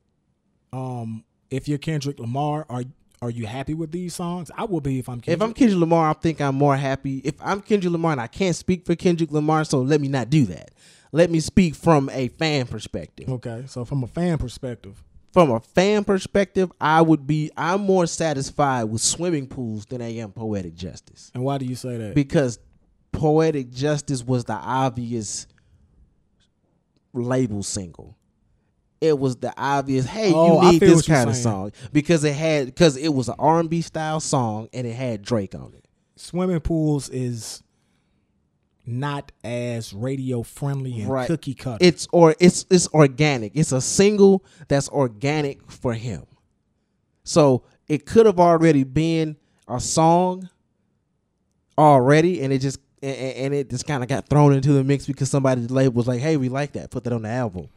[0.73, 2.85] Um, if you're Kendrick Lamar, are
[3.21, 4.51] are you happy with these songs?
[4.57, 5.37] I will be if I'm Kendrick.
[5.37, 7.19] If I'm Kendrick Lamar, I think I'm more happy.
[7.19, 10.29] If I'm Kendrick Lamar and I can't speak for Kendrick Lamar, so let me not
[10.29, 10.73] do that.
[11.13, 13.29] Let me speak from a fan perspective.
[13.29, 18.07] okay, so from a fan perspective, From a fan perspective, I would be I'm more
[18.07, 21.31] satisfied with swimming pools than I am poetic justice.
[21.35, 22.15] and why do you say that?
[22.17, 22.59] Because
[23.13, 25.47] poetic justice was the obvious
[27.13, 28.17] label single.
[29.01, 32.67] It was the obvious, hey, Oh, you need this kind of song because it had
[32.67, 35.87] because it was an R&B style song and it had Drake on it.
[36.17, 37.63] Swimming pools is
[38.87, 41.27] not as radio friendly and Right.
[41.27, 41.79] cookie cutter.
[41.85, 43.53] It's or it's it's organic.
[43.57, 46.25] It's a single that's organic for him.
[47.25, 50.49] So it could have already been a song
[51.77, 55.07] already, and it just and, and it just kind of got thrown into the mix
[55.07, 56.91] because somebody at the label was like, "Hey, we like that.
[56.91, 57.69] Put that on the album."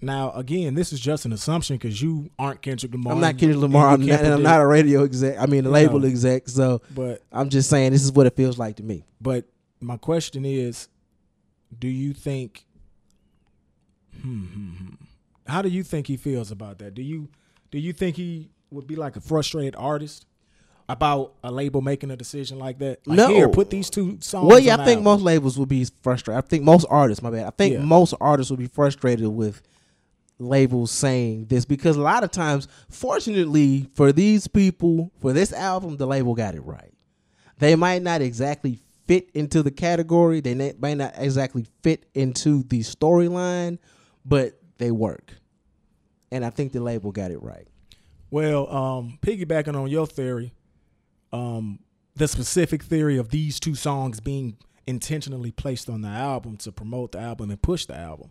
[0.00, 3.12] now again, this is just an assumption because you aren't Kendrick Lamar.
[3.12, 3.88] I'm not Kendrick Lamar.
[3.88, 5.38] I'm can't and I'm not a radio exec.
[5.38, 6.08] I mean, a label know.
[6.08, 6.48] exec.
[6.48, 9.04] So But I'm just saying this is what it feels like to me.
[9.20, 9.46] But
[9.80, 10.88] my question is,
[11.78, 12.64] do you think?
[14.22, 14.94] Hmm, hmm, hmm.
[15.46, 16.94] How do you think he feels about that?
[16.94, 17.28] Do you
[17.70, 20.26] do you think he would be like a frustrated artist
[20.88, 23.06] about a label making a decision like that?
[23.06, 23.28] Like, No.
[23.28, 24.48] Here, put these two songs.
[24.48, 25.04] Well, yeah, I think album.
[25.04, 26.44] most labels would be frustrated.
[26.44, 27.46] I think most artists, my bad.
[27.46, 27.80] I think Yeah.
[27.80, 29.62] most artists would be frustrated with
[30.38, 35.96] labels saying this because a lot of times, fortunately for these people, for this album,
[35.96, 36.92] the label got it right.
[37.58, 40.40] They might not exactly fit into the category.
[40.40, 43.78] They may not exactly fit into the storyline,
[44.24, 45.32] but they work.
[46.30, 47.66] And I think the label got it right.
[48.30, 50.52] Well, um, piggybacking on your theory,
[51.32, 51.80] um,
[52.14, 57.12] the specific theory of these two songs being intentionally placed on the album to promote
[57.12, 58.30] the album and push the album.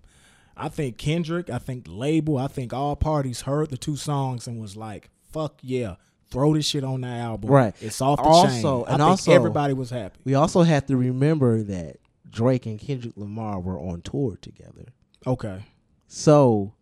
[0.58, 4.48] I think Kendrick, I think the label, I think all parties heard the two songs
[4.48, 5.96] and was like, "Fuck yeah,
[6.32, 7.76] throw this shit on the album." Right.
[7.82, 8.90] It's off the Also- chain.
[8.90, 10.18] I and also- everybody was happy.
[10.24, 11.98] We also have to remember that
[12.30, 14.86] Drake and Kendrick Lamar were on tour together.
[15.28, 15.64] Okay.
[16.08, 16.74] So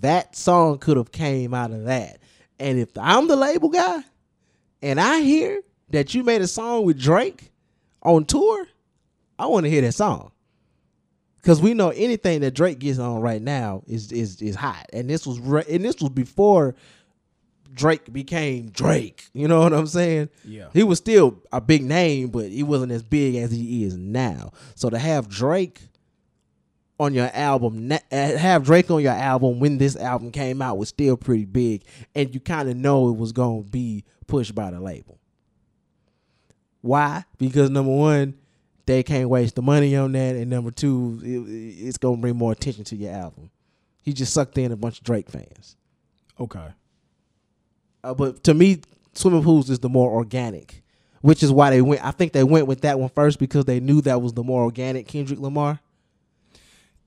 [0.00, 2.18] that song could have came out of that.
[2.58, 4.02] And if I'm the label guy
[4.82, 7.50] and I hear that you made a song with Drake
[8.02, 8.66] on tour,
[9.38, 10.32] I want to hear that song.
[11.42, 15.08] Cause we know anything that Drake gets on right now is is is hot, and
[15.08, 16.74] this was re- and this was before
[17.72, 19.28] Drake became Drake.
[19.32, 20.28] You know what I'm saying?
[20.44, 20.66] Yeah.
[20.74, 24.50] He was still a big name, but he wasn't as big as he is now.
[24.74, 25.80] So to have Drake
[27.00, 30.76] on your album, na- uh, have Drake on your album when this album came out
[30.76, 34.70] was still pretty big, and you kind of know it was gonna be pushed by
[34.70, 35.18] the label.
[36.80, 37.24] Why?
[37.38, 38.34] Because number one,
[38.86, 42.52] they can't waste the money on that, and number two, it, it's gonna bring more
[42.52, 43.50] attention to your album.
[44.02, 45.76] He just sucked in a bunch of Drake fans.
[46.40, 46.68] Okay.
[48.04, 48.80] Uh, but to me,
[49.12, 50.82] swimming pools is the more organic,
[51.20, 52.04] which is why they went.
[52.04, 54.62] I think they went with that one first because they knew that was the more
[54.62, 55.80] organic Kendrick Lamar.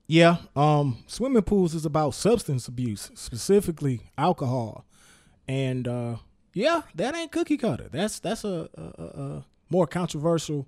[0.06, 4.86] Yeah, um, swimming pools is about substance abuse, specifically alcohol,
[5.48, 6.18] and uh,
[6.54, 7.88] yeah, that ain't cookie cutter.
[7.92, 10.68] That's that's a, a, a, more controversial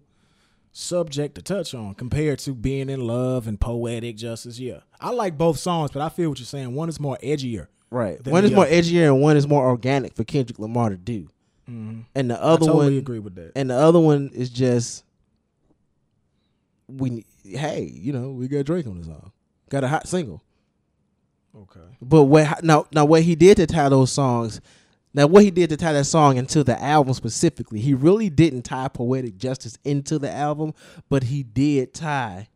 [0.71, 4.59] subject to touch on compared to being in love and poetic justice.
[4.59, 6.73] Yeah, I like both songs, but I feel what you're saying.
[6.73, 7.67] One is more edgier.
[7.93, 8.25] Right.
[8.25, 8.73] One is more other.
[8.73, 11.29] edgier and one is more organic for Kendrick Lamar to do.
[11.69, 12.01] Mm-hmm.
[12.15, 12.69] And the other one.
[12.69, 13.51] I totally one, agree with that.
[13.55, 15.03] and the other one is just
[16.87, 17.25] we.
[17.43, 19.31] Hey, you know, we got Drake on the song,
[19.69, 20.41] got a hot single.
[21.55, 21.97] Okay.
[22.01, 22.87] But what now?
[22.93, 24.59] Now what he did to tie those songs.
[25.13, 28.63] Now what he did to tie that song into the album specifically, he really didn't
[28.63, 30.73] tie poetic justice into the album,
[31.07, 32.47] but he did tie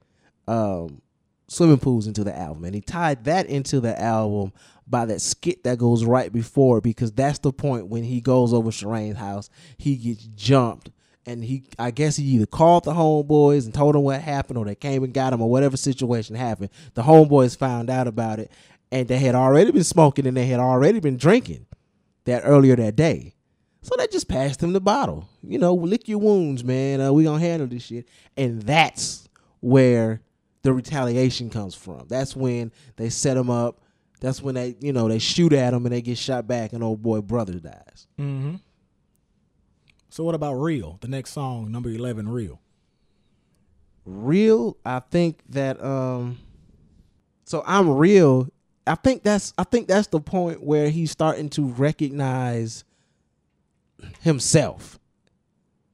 [0.48, 1.02] um,
[1.48, 4.54] swimming pools into the album, and he tied that into the album
[4.88, 8.72] by that skit that goes right before, because that's the point when he goes over
[8.72, 10.92] Shireen's house, he gets jumped.
[11.26, 14.64] And he, I guess he either called the homeboys and told them what happened, or
[14.64, 16.70] they came and got him, or whatever situation happened.
[16.94, 18.50] The homeboys found out about it,
[18.94, 21.67] and they had already been smoking and they had already been drinking
[22.28, 23.34] that earlier that day.
[23.82, 25.28] So they just passed him the bottle.
[25.42, 27.02] You know, lick your wounds, man.
[27.02, 28.08] Uh, we gonna handle this shit.
[28.36, 29.28] And that's
[29.60, 30.22] where
[30.62, 32.06] the retaliation comes from.
[32.08, 33.82] That's when they set him up.
[34.20, 36.84] That's when they, you know, they shoot at him and they get shot back, and
[36.84, 38.08] old boy brother dies.
[38.20, 38.56] Mm-hmm.
[40.10, 40.98] So what about Real?
[41.02, 42.60] The next song, number eleven, Real.
[44.06, 46.40] real, I think that um
[47.46, 48.50] so I'm real.
[48.88, 52.84] I think that's I think that's the point where he's starting to recognize
[54.22, 55.00] himself.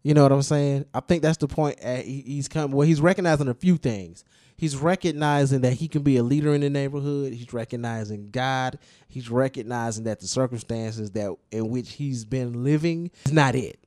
[0.03, 0.85] You know what I'm saying?
[0.93, 4.23] I think that's the point at, he's come well he's recognizing a few things.
[4.55, 7.33] He's recognizing that he can be a leader in the neighborhood.
[7.33, 8.77] He's recognizing God.
[9.07, 13.79] He's recognizing that the circumstances that in which he's been living is not it.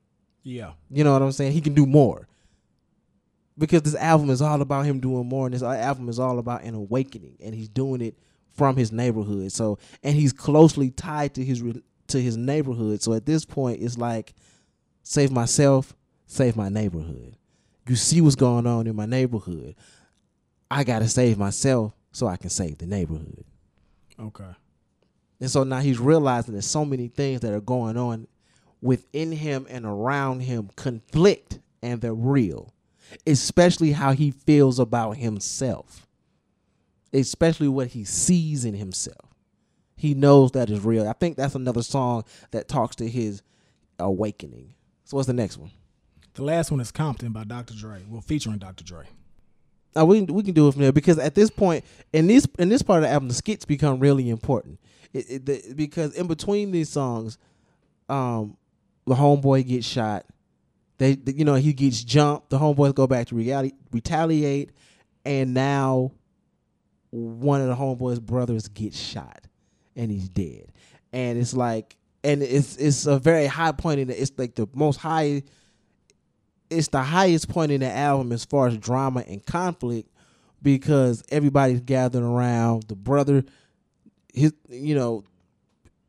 [0.43, 0.73] Yeah.
[0.91, 1.53] You know what I'm saying?
[1.53, 2.29] He can do more.
[3.59, 6.63] Because this album is all about him doing more, and this album is all about
[6.65, 8.19] an awakening, and he's doing it
[8.57, 9.53] from his neighborhood.
[9.53, 11.63] So, and he's closely tied to his
[12.09, 13.03] to his neighborhood.
[13.03, 14.35] So at this point, it's like
[15.03, 15.95] save myself,
[16.27, 17.37] save my neighborhood.
[17.89, 19.77] You see what's going on in my neighborhood.
[20.71, 23.45] I gotta save myself so I can save the neighborhood.
[24.19, 24.57] Okay.
[25.41, 28.27] And so now he's realizing there's so many things that are going on
[28.81, 32.73] within him and around him conflict and they're real.
[33.27, 36.06] Especially how he feels about himself.
[37.19, 39.35] Especially what he sees in himself.
[39.97, 41.09] He knows that is real.
[41.09, 43.43] I think that's another song that talks to his
[43.99, 44.75] awakening.
[45.05, 45.71] So what's the next one?
[46.35, 47.75] The last one is Compton by Dr.
[47.75, 48.03] Dre.
[48.07, 48.85] Well, featuring Dr.
[48.85, 49.07] Dre.
[49.95, 52.69] Now we we can do it from there because at this point in this in
[52.69, 54.79] this part of the album, the skits become really important.
[55.15, 57.39] It, it, the, because in between these songs,
[58.11, 58.59] um,
[59.07, 60.27] the homeboy gets shot.
[60.99, 62.51] They, the, you know, he gets jumped.
[62.51, 64.71] The homeboys go back to reality, retaliate,
[65.25, 66.13] and now
[67.11, 69.47] one of the homeboys' brothers gets shot,
[69.95, 70.73] and he's dead.
[71.13, 74.15] And it's like, and it's it's a very high point in it.
[74.15, 75.43] It's like the most high
[76.71, 80.11] it's the highest point in the album as far as drama and conflict
[80.63, 83.45] because everybody's gathered around the brother
[84.33, 85.25] his you know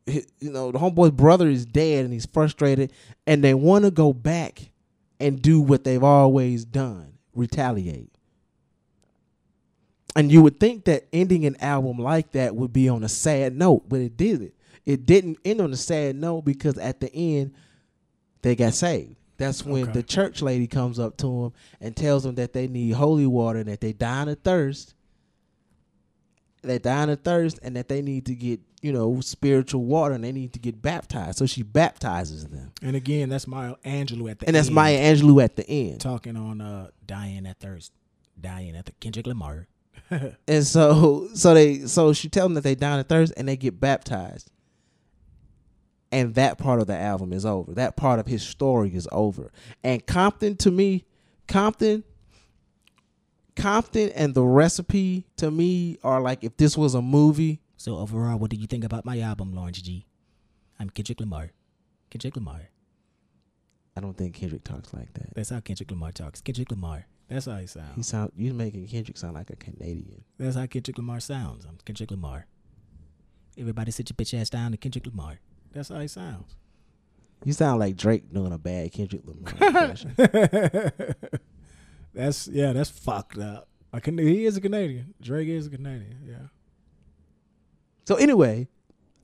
[0.05, 2.91] his, you know the homeboy's brother is dead and he's frustrated
[3.25, 4.71] and they want to go back
[5.19, 8.16] and do what they've always done retaliate
[10.17, 13.56] and you would think that ending an album like that would be on a sad
[13.56, 14.53] note but it didn't
[14.86, 17.53] it didn't end on a sad note because at the end
[18.41, 19.91] they got saved that's when Okay.
[19.91, 23.60] the church lady comes up to him and tells them that they need holy water
[23.60, 24.95] and that they dying of thirst.
[26.63, 30.23] They dying of thirst and that they need to get, you know, spiritual water and
[30.23, 31.38] they need to get baptized.
[31.38, 32.71] So she baptizes them.
[32.82, 36.01] And again, that's Maya Angelou at the And that's end, Maya Angelou at the end.
[36.01, 37.91] talking on uh dying at thirst.
[38.41, 39.67] Dying at the Kendrick Lamar.
[40.48, 43.58] And so so they so she tells them that they dying of thirst and they
[43.58, 44.52] get baptized.
[46.12, 47.74] And that part of the album is over.
[47.74, 49.52] That part of his story is over.
[49.84, 51.06] And Compton to me,
[51.48, 52.04] Compton
[53.58, 57.60] Compton and the recipe to me are like if this was a movie.
[57.76, 60.06] So overall, what do you think about my album, Lawrence G?
[60.80, 61.52] I'm Kendrick Lamar.
[62.10, 62.70] Kendrick Lamar.
[63.96, 65.34] I don't think Kendrick talks like that.
[65.34, 66.39] That's how Kendrick Lamar talks.
[66.39, 67.08] Kendrick Lamar.
[67.30, 67.96] That's how he sounds.
[67.96, 70.24] He sound you making Kendrick sound like a Canadian.
[70.38, 71.66] That's how Kendrick Lamar sounds.
[71.66, 72.48] I'm Kendrick Lamar.
[73.58, 75.40] Everybody sit your bitch ass down to Kendrick Lamar.
[75.74, 76.56] That's how he sounds.
[77.44, 80.16] You sound like Drake doing a bad Kendrick Lamar impression.
[82.13, 83.68] That's yeah, that's fucked up.
[83.94, 85.13] I can he is a Canadian.
[85.22, 86.18] Drake is a Canadian.
[86.26, 86.48] Yeah.
[88.06, 88.68] so anyway,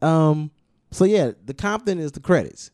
[0.02, 0.52] um,
[0.92, 2.70] so yeah, the Compton is the credits.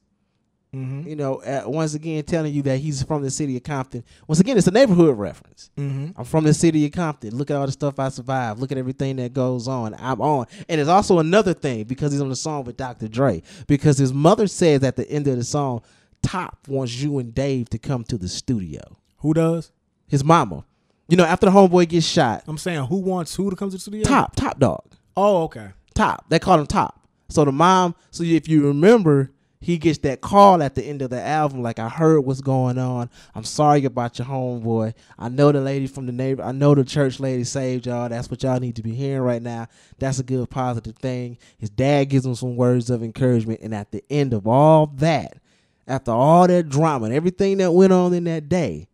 [0.76, 1.08] Mm-hmm.
[1.08, 4.04] You know, uh, once again telling you that he's from the city of Compton.
[4.28, 5.72] Once again, it's a neighborhood reference.
[5.78, 6.12] Mm-hmm.
[6.16, 7.36] I'm from the city of Compton.
[7.36, 8.60] Look at all the stuff I survived.
[8.60, 9.96] Look at everything that goes on.
[9.98, 10.46] I'm on.
[10.68, 13.08] And it's also another thing because he's on the song with Dr.
[13.08, 13.42] Dre.
[13.66, 15.82] Because his mother says at the end of the song,
[16.22, 18.82] Top wants you and Dave to come to the studio.
[19.18, 19.72] Who does?
[20.08, 20.66] His mama.
[21.08, 23.78] You know, after the homeboy gets shot, I'm saying who wants who to come to
[23.78, 24.04] the studio?
[24.04, 24.84] Top, Top Dawg.
[25.18, 25.70] Oh, okay.
[25.96, 26.26] Top.
[26.30, 27.00] They call him Top.
[27.30, 31.10] So the mom, so if you remember, he gets that call at the end of
[31.10, 33.10] the album, like I heard what's going on.
[33.36, 34.94] I'm sorry about your homeboy.
[35.18, 36.44] I know the lady from the neighbor.
[36.44, 38.08] I know the church lady saved y'all.
[38.08, 39.68] That's what y'all need to be hearing right now.
[39.98, 41.38] That's a good positive thing.
[41.58, 45.40] His dad gives him some words of encouragement, and at the end of all that,
[45.86, 48.88] after all that drama and everything that went on in that day,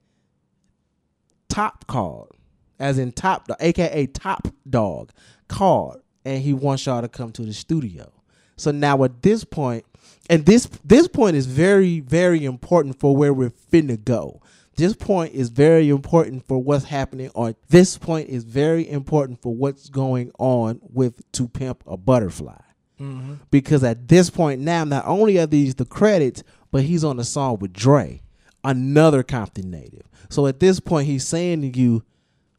[1.48, 2.32] Top called,
[2.80, 5.12] as in Top, aka Top Dawg,
[5.48, 8.12] called, and he wants y'all to come to the studio.
[8.58, 9.86] So now at this point,
[10.30, 14.42] and this this point is very very important for where we're finna go.
[14.78, 19.56] This point is very important for what's happening, or this point is very important for
[19.56, 22.60] what's going on with To Pimp a Butterfly.
[23.00, 23.36] Mm-hmm.
[23.52, 27.24] Because at this point now, not only are these the credits, but he's on the
[27.24, 28.22] song with Dre,
[28.64, 30.10] another Compton native.
[30.30, 32.04] So at this point, he's saying to you,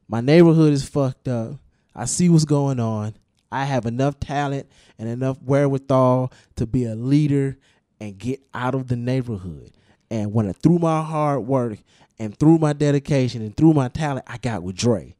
[0.08, 1.56] my neighborhood is fucked up.
[1.94, 3.14] I see what's going on.
[3.52, 4.68] I have enough talent
[4.98, 7.56] and enough wherewithal to be a leader
[8.00, 9.70] and get out of the neighborhood.
[10.10, 11.78] And when I through my hard work
[12.18, 15.14] And through my dedication and through my talent, I got with Dre.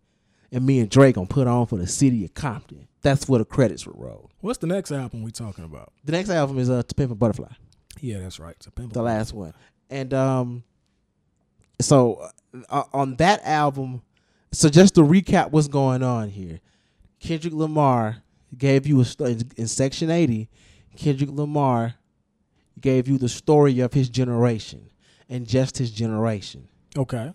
[0.51, 2.89] And me and Dre gonna put on for the city of Compton.
[3.03, 4.31] That's where the credits would roll.
[4.41, 5.93] What's the next album we talking about?
[6.05, 7.53] The next album is uh To Pimp a Butterfly,
[8.01, 8.55] Yeah, that's right.
[8.57, 8.95] It's a pimple.
[8.95, 9.53] the last one.
[9.91, 10.64] And um
[11.81, 12.29] so
[12.70, 14.03] uh, on that album,
[14.53, 16.61] so just to recap what's going on here.
[17.21, 18.19] Kendrick Lamar
[18.57, 20.49] gave you a st- in section 80,
[20.97, 21.95] Kendrick Lamar
[22.81, 24.91] gave you the story of his generation
[25.29, 26.69] and just his generation.
[26.97, 27.33] Okay.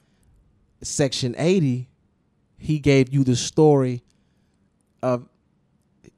[0.83, 1.87] section 80
[2.57, 4.01] he gave you the story
[5.03, 5.27] of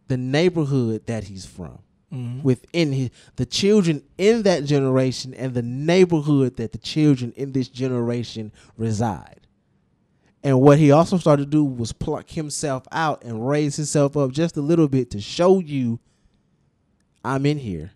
[0.07, 1.79] the neighborhood that he's from
[2.13, 2.43] Mhm.
[2.43, 7.67] within his the children in that generation and the neighborhood that the children in this
[7.67, 9.42] generation reside
[10.43, 14.31] and what he also started to do was pluck himself out and raise himself up
[14.31, 15.99] just a little bit to show you
[17.23, 17.91] I'm in here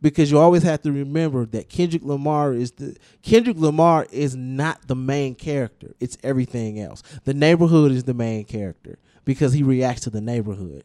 [0.00, 4.86] because you always have to remember that Kendrick Lamar is the Kendrick Lamar is not
[4.86, 5.94] the main character.
[6.00, 7.02] It's everything else.
[7.24, 10.84] The neighborhood is the main character because he reacts to the neighborhood.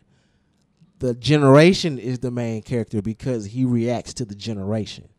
[1.00, 5.10] The generation is the main character because he reacts to the generation.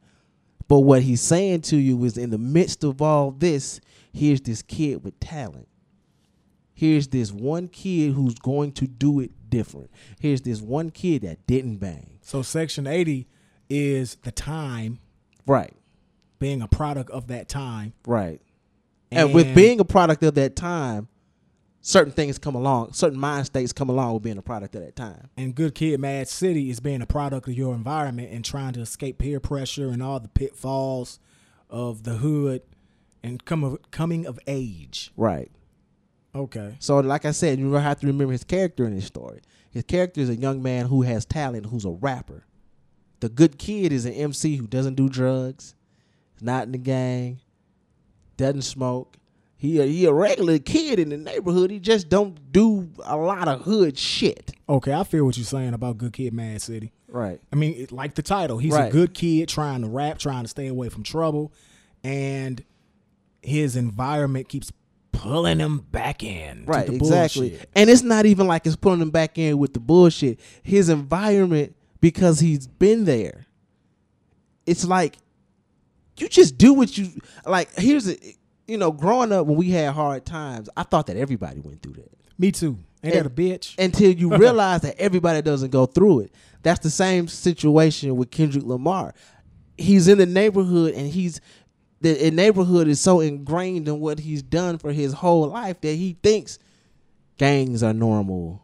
[0.67, 3.81] But what he's saying to you is in the midst of all this,
[4.15, 5.69] here's this kid with talent.
[6.73, 9.91] Here's this one kid who's going to do it different.
[10.19, 12.19] Here's this one kid that didn't bang.
[12.23, 13.27] So Section 80
[13.69, 14.99] is the time
[15.47, 15.73] Right.
[16.39, 17.93] being a product of that time.
[18.07, 18.41] Right.
[19.11, 21.07] And, with being a product of that time,
[21.81, 24.97] certain things come along, certain mind states come along with being a product of that
[24.97, 25.29] time.
[25.37, 28.81] and Good Kid, Mad City is being a product of your environment and trying to
[28.81, 31.21] escape peer pressure and all the pitfalls
[31.71, 32.62] of the hood
[33.25, 35.12] and come of, coming of age.
[35.16, 35.51] Right.
[36.35, 36.77] Okay.
[36.79, 39.41] So, like I said, you have to remember his character in this story.
[39.70, 42.45] His character is a young man who has talent, who's a rapper.
[43.20, 45.75] The good kid is an MC who doesn't do drugs,
[46.41, 47.41] not in the gang,
[48.37, 49.16] doesn't smoke.
[49.57, 51.70] He a, he a regular kid in the neighborhood.
[51.70, 54.53] He just don't do a lot of hood shit.
[54.68, 56.93] Okay, I feel what you're saying about Good Kid, Mad City.
[57.09, 57.41] Right.
[57.53, 60.49] I mean, it, like the title, he's a good kid trying to rap, trying to
[60.49, 61.53] stay away from trouble,
[62.03, 62.62] and
[63.45, 64.72] his environment keeps
[65.12, 66.64] pulling him back in.
[66.64, 67.51] to Right, the exactly.
[67.51, 67.70] bullshit.
[67.74, 70.40] And it's not even like it's pulling him back in with the bullshit.
[70.62, 73.47] His environment, because he's been there,
[74.66, 75.16] it's like
[76.18, 77.09] you just do what you
[77.45, 77.72] like.
[77.74, 78.16] Here's a,
[78.66, 81.95] you know, growing up when we had hard times, I thought that everybody went through
[81.95, 82.78] that Me too.
[83.03, 83.74] Ain't that a bitch?
[83.78, 86.34] until you realize that everybody doesn't go through it.
[86.62, 89.14] That's the same situation with Kendrick Lamar.
[89.76, 91.40] He's in the neighborhood and he's
[92.05, 96.16] the, neighborhood is so ingrained in what he's done for his whole life that he
[96.22, 96.59] thinks
[97.38, 98.62] gangs are normal.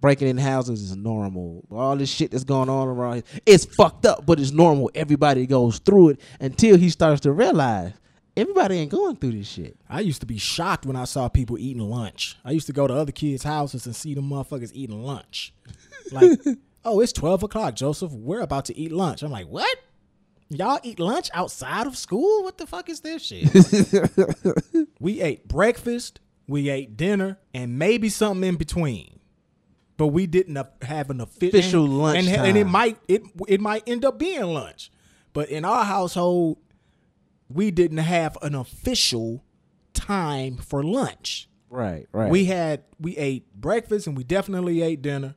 [0.00, 1.64] Breaking in houses is normal.
[1.70, 4.90] All this shit that's going on around here, it's fucked up, but it's normal.
[4.94, 7.92] Everybody goes through it until he starts to realize
[8.36, 9.76] everybody ain't going through this shit.
[9.88, 12.36] I used to be shocked when I saw people eating lunch.
[12.44, 15.54] I used to go to other kids' houses and see them motherfuckers eating lunch.
[16.10, 16.38] Like,
[16.84, 18.12] oh, it's 12 o'clock, Joseph.
[18.12, 19.22] We're about to eat lunch.
[19.22, 19.78] I'm like, what?
[20.52, 22.42] Y'all eat lunch outside of school?
[22.42, 23.48] What the fuck is this shit?
[25.00, 29.20] we ate breakfast, we ate dinner, and maybe something in between.
[29.96, 33.60] But we didn't have an offi- Official and, lunch and, and it might it it
[33.60, 34.90] might end up being lunch.
[35.32, 36.58] But in our household,
[37.48, 39.44] we didn't have an official
[39.94, 41.48] time for lunch.
[41.70, 42.30] Right, right.
[42.30, 45.36] We had we ate breakfast and we definitely ate dinner.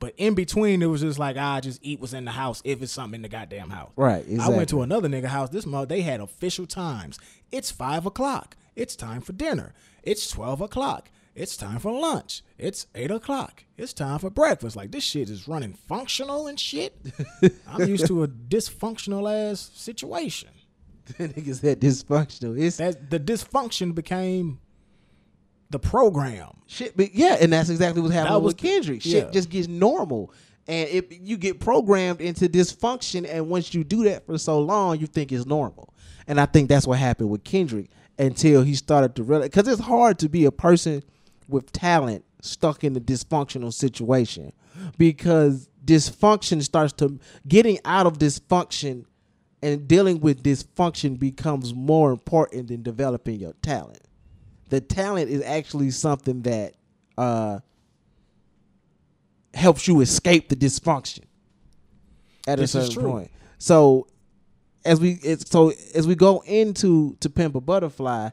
[0.00, 2.82] But in between, it was just like I just eat what's in the house if
[2.82, 3.90] it's something in the goddamn house.
[3.96, 5.50] Right, I went to another nigga house.
[5.50, 7.18] This month they had official times.
[7.50, 8.56] It's five o'clock.
[8.76, 9.74] It's time for dinner.
[10.02, 11.10] It's twelve o'clock.
[11.34, 12.42] It's time for lunch.
[12.58, 13.64] It's eight o'clock.
[13.76, 14.74] It's time for breakfast.
[14.76, 16.96] Like this shit is running functional and shit.
[17.66, 20.50] I'm used to a dysfunctional ass situation.
[21.18, 22.60] niggas that dysfunctional.
[22.60, 24.58] It's That the dysfunction became
[25.70, 26.50] the program.
[26.66, 29.02] shit, but yeah, and that's exactly what's happening with Kendrick.
[29.02, 29.30] Shit yeah.
[29.30, 30.32] just gets normal,
[30.66, 34.98] and if you get programmed into dysfunction, and once you do that for so long,
[34.98, 35.92] you think it's normal.
[36.26, 39.80] And I think that's what happened with Kendrick until he started to realize, because it's
[39.80, 41.02] hard to be a person
[41.48, 44.52] with talent stuck in a dysfunctional situation,
[44.96, 49.04] because dysfunction starts to getting out of dysfunction.
[49.60, 53.98] And dealing with dysfunction becomes more important than developing your talent
[54.68, 56.74] the talent is actually something that
[57.16, 57.60] uh,
[59.54, 61.24] helps you escape the dysfunction
[62.46, 63.30] at This a certain point.
[63.58, 64.06] So
[64.84, 68.30] as we it's, so as we go into to Pimp a Butterfly,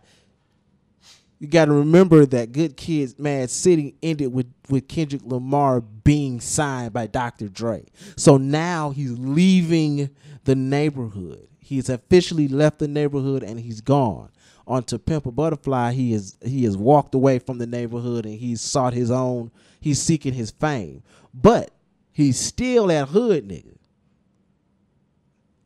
[1.39, 6.39] you got to remember that Good Kids Mad City ended with with Kendrick Lamar being
[6.39, 7.49] signed by Dr.
[7.49, 7.85] Dre.
[8.15, 10.09] So now he's leaving
[10.45, 11.47] the neighborhood.
[11.59, 14.29] He's officially left the neighborhood and he's gone.
[14.67, 18.35] On to Pimp a Butterfly, he is he has walked away from the neighborhood and
[18.35, 19.51] he's sought his own.
[19.79, 21.03] He's seeking his fame,
[21.33, 21.71] but
[22.11, 23.77] he's still that hood nigga.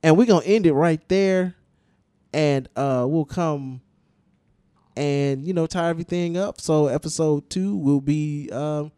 [0.04, 1.56] And we're gonna end it right there,
[2.34, 3.82] and uh, we'll come
[4.98, 6.60] and you know tie everything up.
[6.60, 8.50] So episode two will be.
[8.52, 8.92] Um,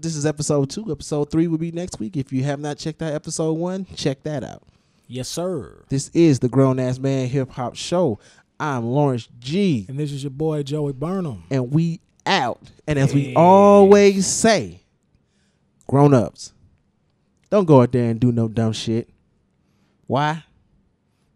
[0.00, 0.90] this is episode two.
[0.90, 2.16] Episode three will be next week.
[2.16, 4.64] If you have not checked out episode one, check that out.
[5.06, 5.84] Yes, sir.
[5.88, 8.18] This is the Grown Ass Man Hip Hop Show.
[8.60, 11.44] I'm Lawrence G, And this is your boy Joey Burnham.
[11.50, 12.60] and we out.
[12.86, 14.80] And as we always say,
[15.86, 16.52] grown ups,
[17.50, 19.08] don't go out there and do no dumb shit.
[20.06, 20.44] Why?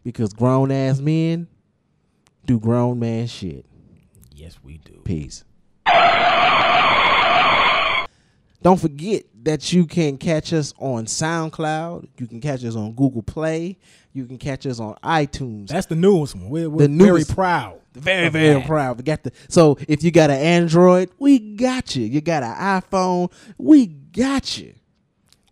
[0.04, 1.46] Because grown ass men
[2.44, 3.64] do grown man shit.
[4.34, 5.00] Yes, we do.
[5.04, 5.44] Peace.
[8.62, 12.08] Don't forget that you can catch us on SoundCloud.
[12.18, 13.76] You can catch us on Google Play.
[14.14, 15.68] You can catch us on iTunes.
[15.68, 16.50] That's the newest one.
[16.50, 17.80] We're, we're The very proud.
[17.94, 18.66] very, very that.
[18.66, 18.98] proud.
[18.98, 22.04] We got the so if you got an Android, we got you.
[22.06, 24.74] You got an iPhone, we got you.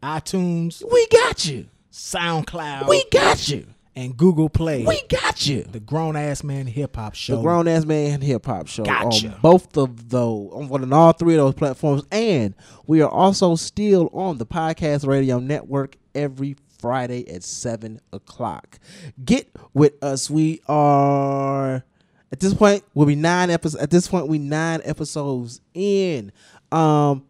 [0.02, 1.66] iTunes, We got you.
[1.92, 3.66] SoundCloud, We got you.
[3.96, 4.84] and Google Play.
[4.84, 5.64] We got you.
[5.64, 7.36] the Grown Ass Man Hip Hop Show.
[7.36, 9.28] The Grown Ass Man Hip Hop Show Gotcha.
[9.34, 12.54] on both of those, on one- on all three of those platforms, and
[12.86, 18.78] we are also still on the Podcast Radio Network every Friday at seven o'clock.
[19.24, 20.30] Get with us.
[20.30, 21.84] We are
[22.32, 23.82] at this point we'll be nine episodes.
[23.82, 26.32] At this point, we nine episodes in.
[26.72, 27.24] Um,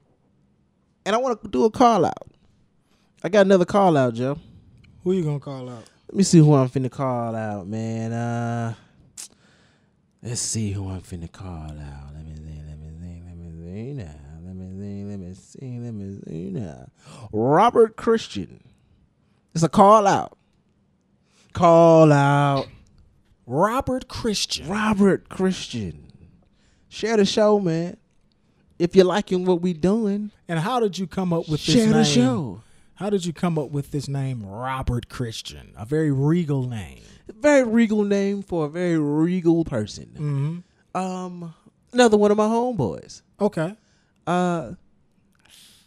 [1.05, 2.28] and I want to do a call out.
[3.22, 4.38] I got another call out, Joe.
[5.05, 5.84] Who you gonna call out?
[6.09, 8.12] Let me see who I'm finna call out, man.
[8.12, 8.74] Uh
[10.22, 12.14] let's see who I'm finna call out.
[12.14, 14.14] Let me see, let me see, let me see now.
[14.44, 16.90] Let me see, let me see, let me see now.
[17.32, 18.61] Robert Christian.
[19.55, 20.36] It's a call out.
[21.53, 22.66] Call out.
[23.46, 24.68] Robert Christian.
[24.68, 26.12] Robert Christian.
[26.88, 27.96] Share the show, man.
[28.78, 31.86] If you're liking what we doing, And how did you come up with this share
[31.86, 31.92] name?
[31.94, 32.62] the show.
[32.94, 35.72] How did you come up with this name, Robert Christian?
[35.76, 37.03] A very regal name.
[37.28, 40.62] Very regal name for a very regal person.
[40.94, 41.01] Mm-hmm.
[41.01, 41.55] Um,
[41.92, 43.22] another one of my homeboys.
[43.40, 43.74] Okay.
[44.26, 44.72] Uh,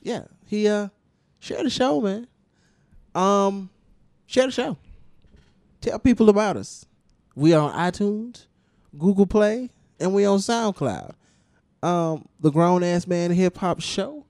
[0.01, 0.89] yeah, he uh,
[1.39, 2.28] share the show, man.
[3.16, 3.70] Um,
[4.26, 4.78] share the show.
[5.82, 6.86] Tell people about us.
[7.36, 8.45] We are on iTunes,
[8.97, 11.14] Google Play, and we on SoundCloud.
[11.82, 14.26] Um, the Grown Ass Man Hip Hop Show,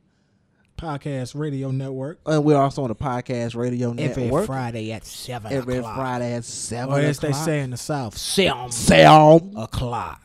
[0.78, 2.20] Podcast Radio Network.
[2.26, 4.12] and we're also on the Podcast Radio Network.
[4.12, 5.96] Every Network Friday at seven every o'clock.
[5.96, 7.46] Friday at seven Or as they o'clock.
[7.46, 10.22] say in the South, seven Sam o'clock.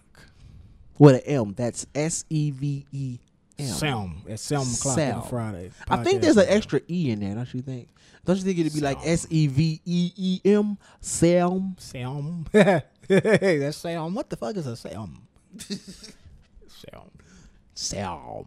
[0.99, 1.55] with an M.
[1.55, 3.19] That's S E V E
[3.59, 3.67] M.
[3.67, 5.19] Seven at seven o'clock Sam.
[5.19, 5.71] on Friday.
[5.89, 7.89] I think there's an extra E in there, don't you think?
[8.25, 8.99] Don't you think it'd be like.
[9.05, 10.79] S E V E E M?
[11.01, 11.77] Sam.
[11.79, 12.47] Sam.
[12.53, 12.83] hey,
[13.59, 14.15] that's Sam.
[14.15, 15.23] What the fuck is a Sam?
[16.69, 17.11] Sam.
[17.75, 18.45] Sam.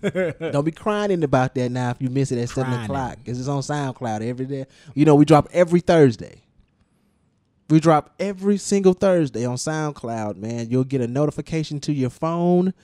[0.00, 3.18] Don't be crying about that now if you miss it at seven o'clock.
[3.24, 4.66] Cause it's on SoundCloud every day.
[4.94, 6.42] You know, we drop every Thursday.
[7.68, 10.70] We drop every single Thursday on SoundCloud, man.
[10.70, 12.74] You'll get a notification to your phone.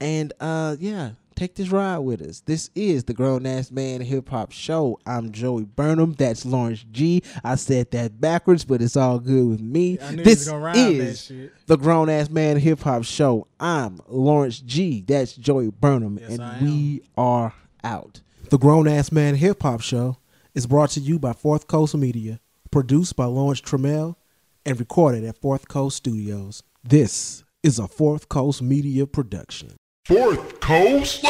[0.00, 2.40] And uh yeah, take this ride with us.
[2.40, 4.98] This is the Grown Ass Man Hip Hop Show.
[5.06, 6.12] I'm Joey Burnham.
[6.14, 7.22] That's Lawrence G.
[7.42, 9.98] I said that backwards, but it's all good with me.
[10.00, 11.52] I knew this was gonna rhyme that is shit.
[11.66, 13.46] the Grown Ass Man Hip Hop Show.
[13.60, 15.04] I'm Lawrence G.
[15.06, 18.20] That's Joey Burnham, Yes, and we are out.
[18.50, 20.18] The Grown Ass Man Hip Hop Show
[20.54, 22.40] is brought to you by Fourth Coast Media,
[22.70, 24.16] produced by Lawrence Trammell,
[24.66, 26.62] and recorded at Fourth Coast Studios.
[26.82, 29.70] This is a Fourth Coast Media production.
[30.06, 31.24] Fourth Coast?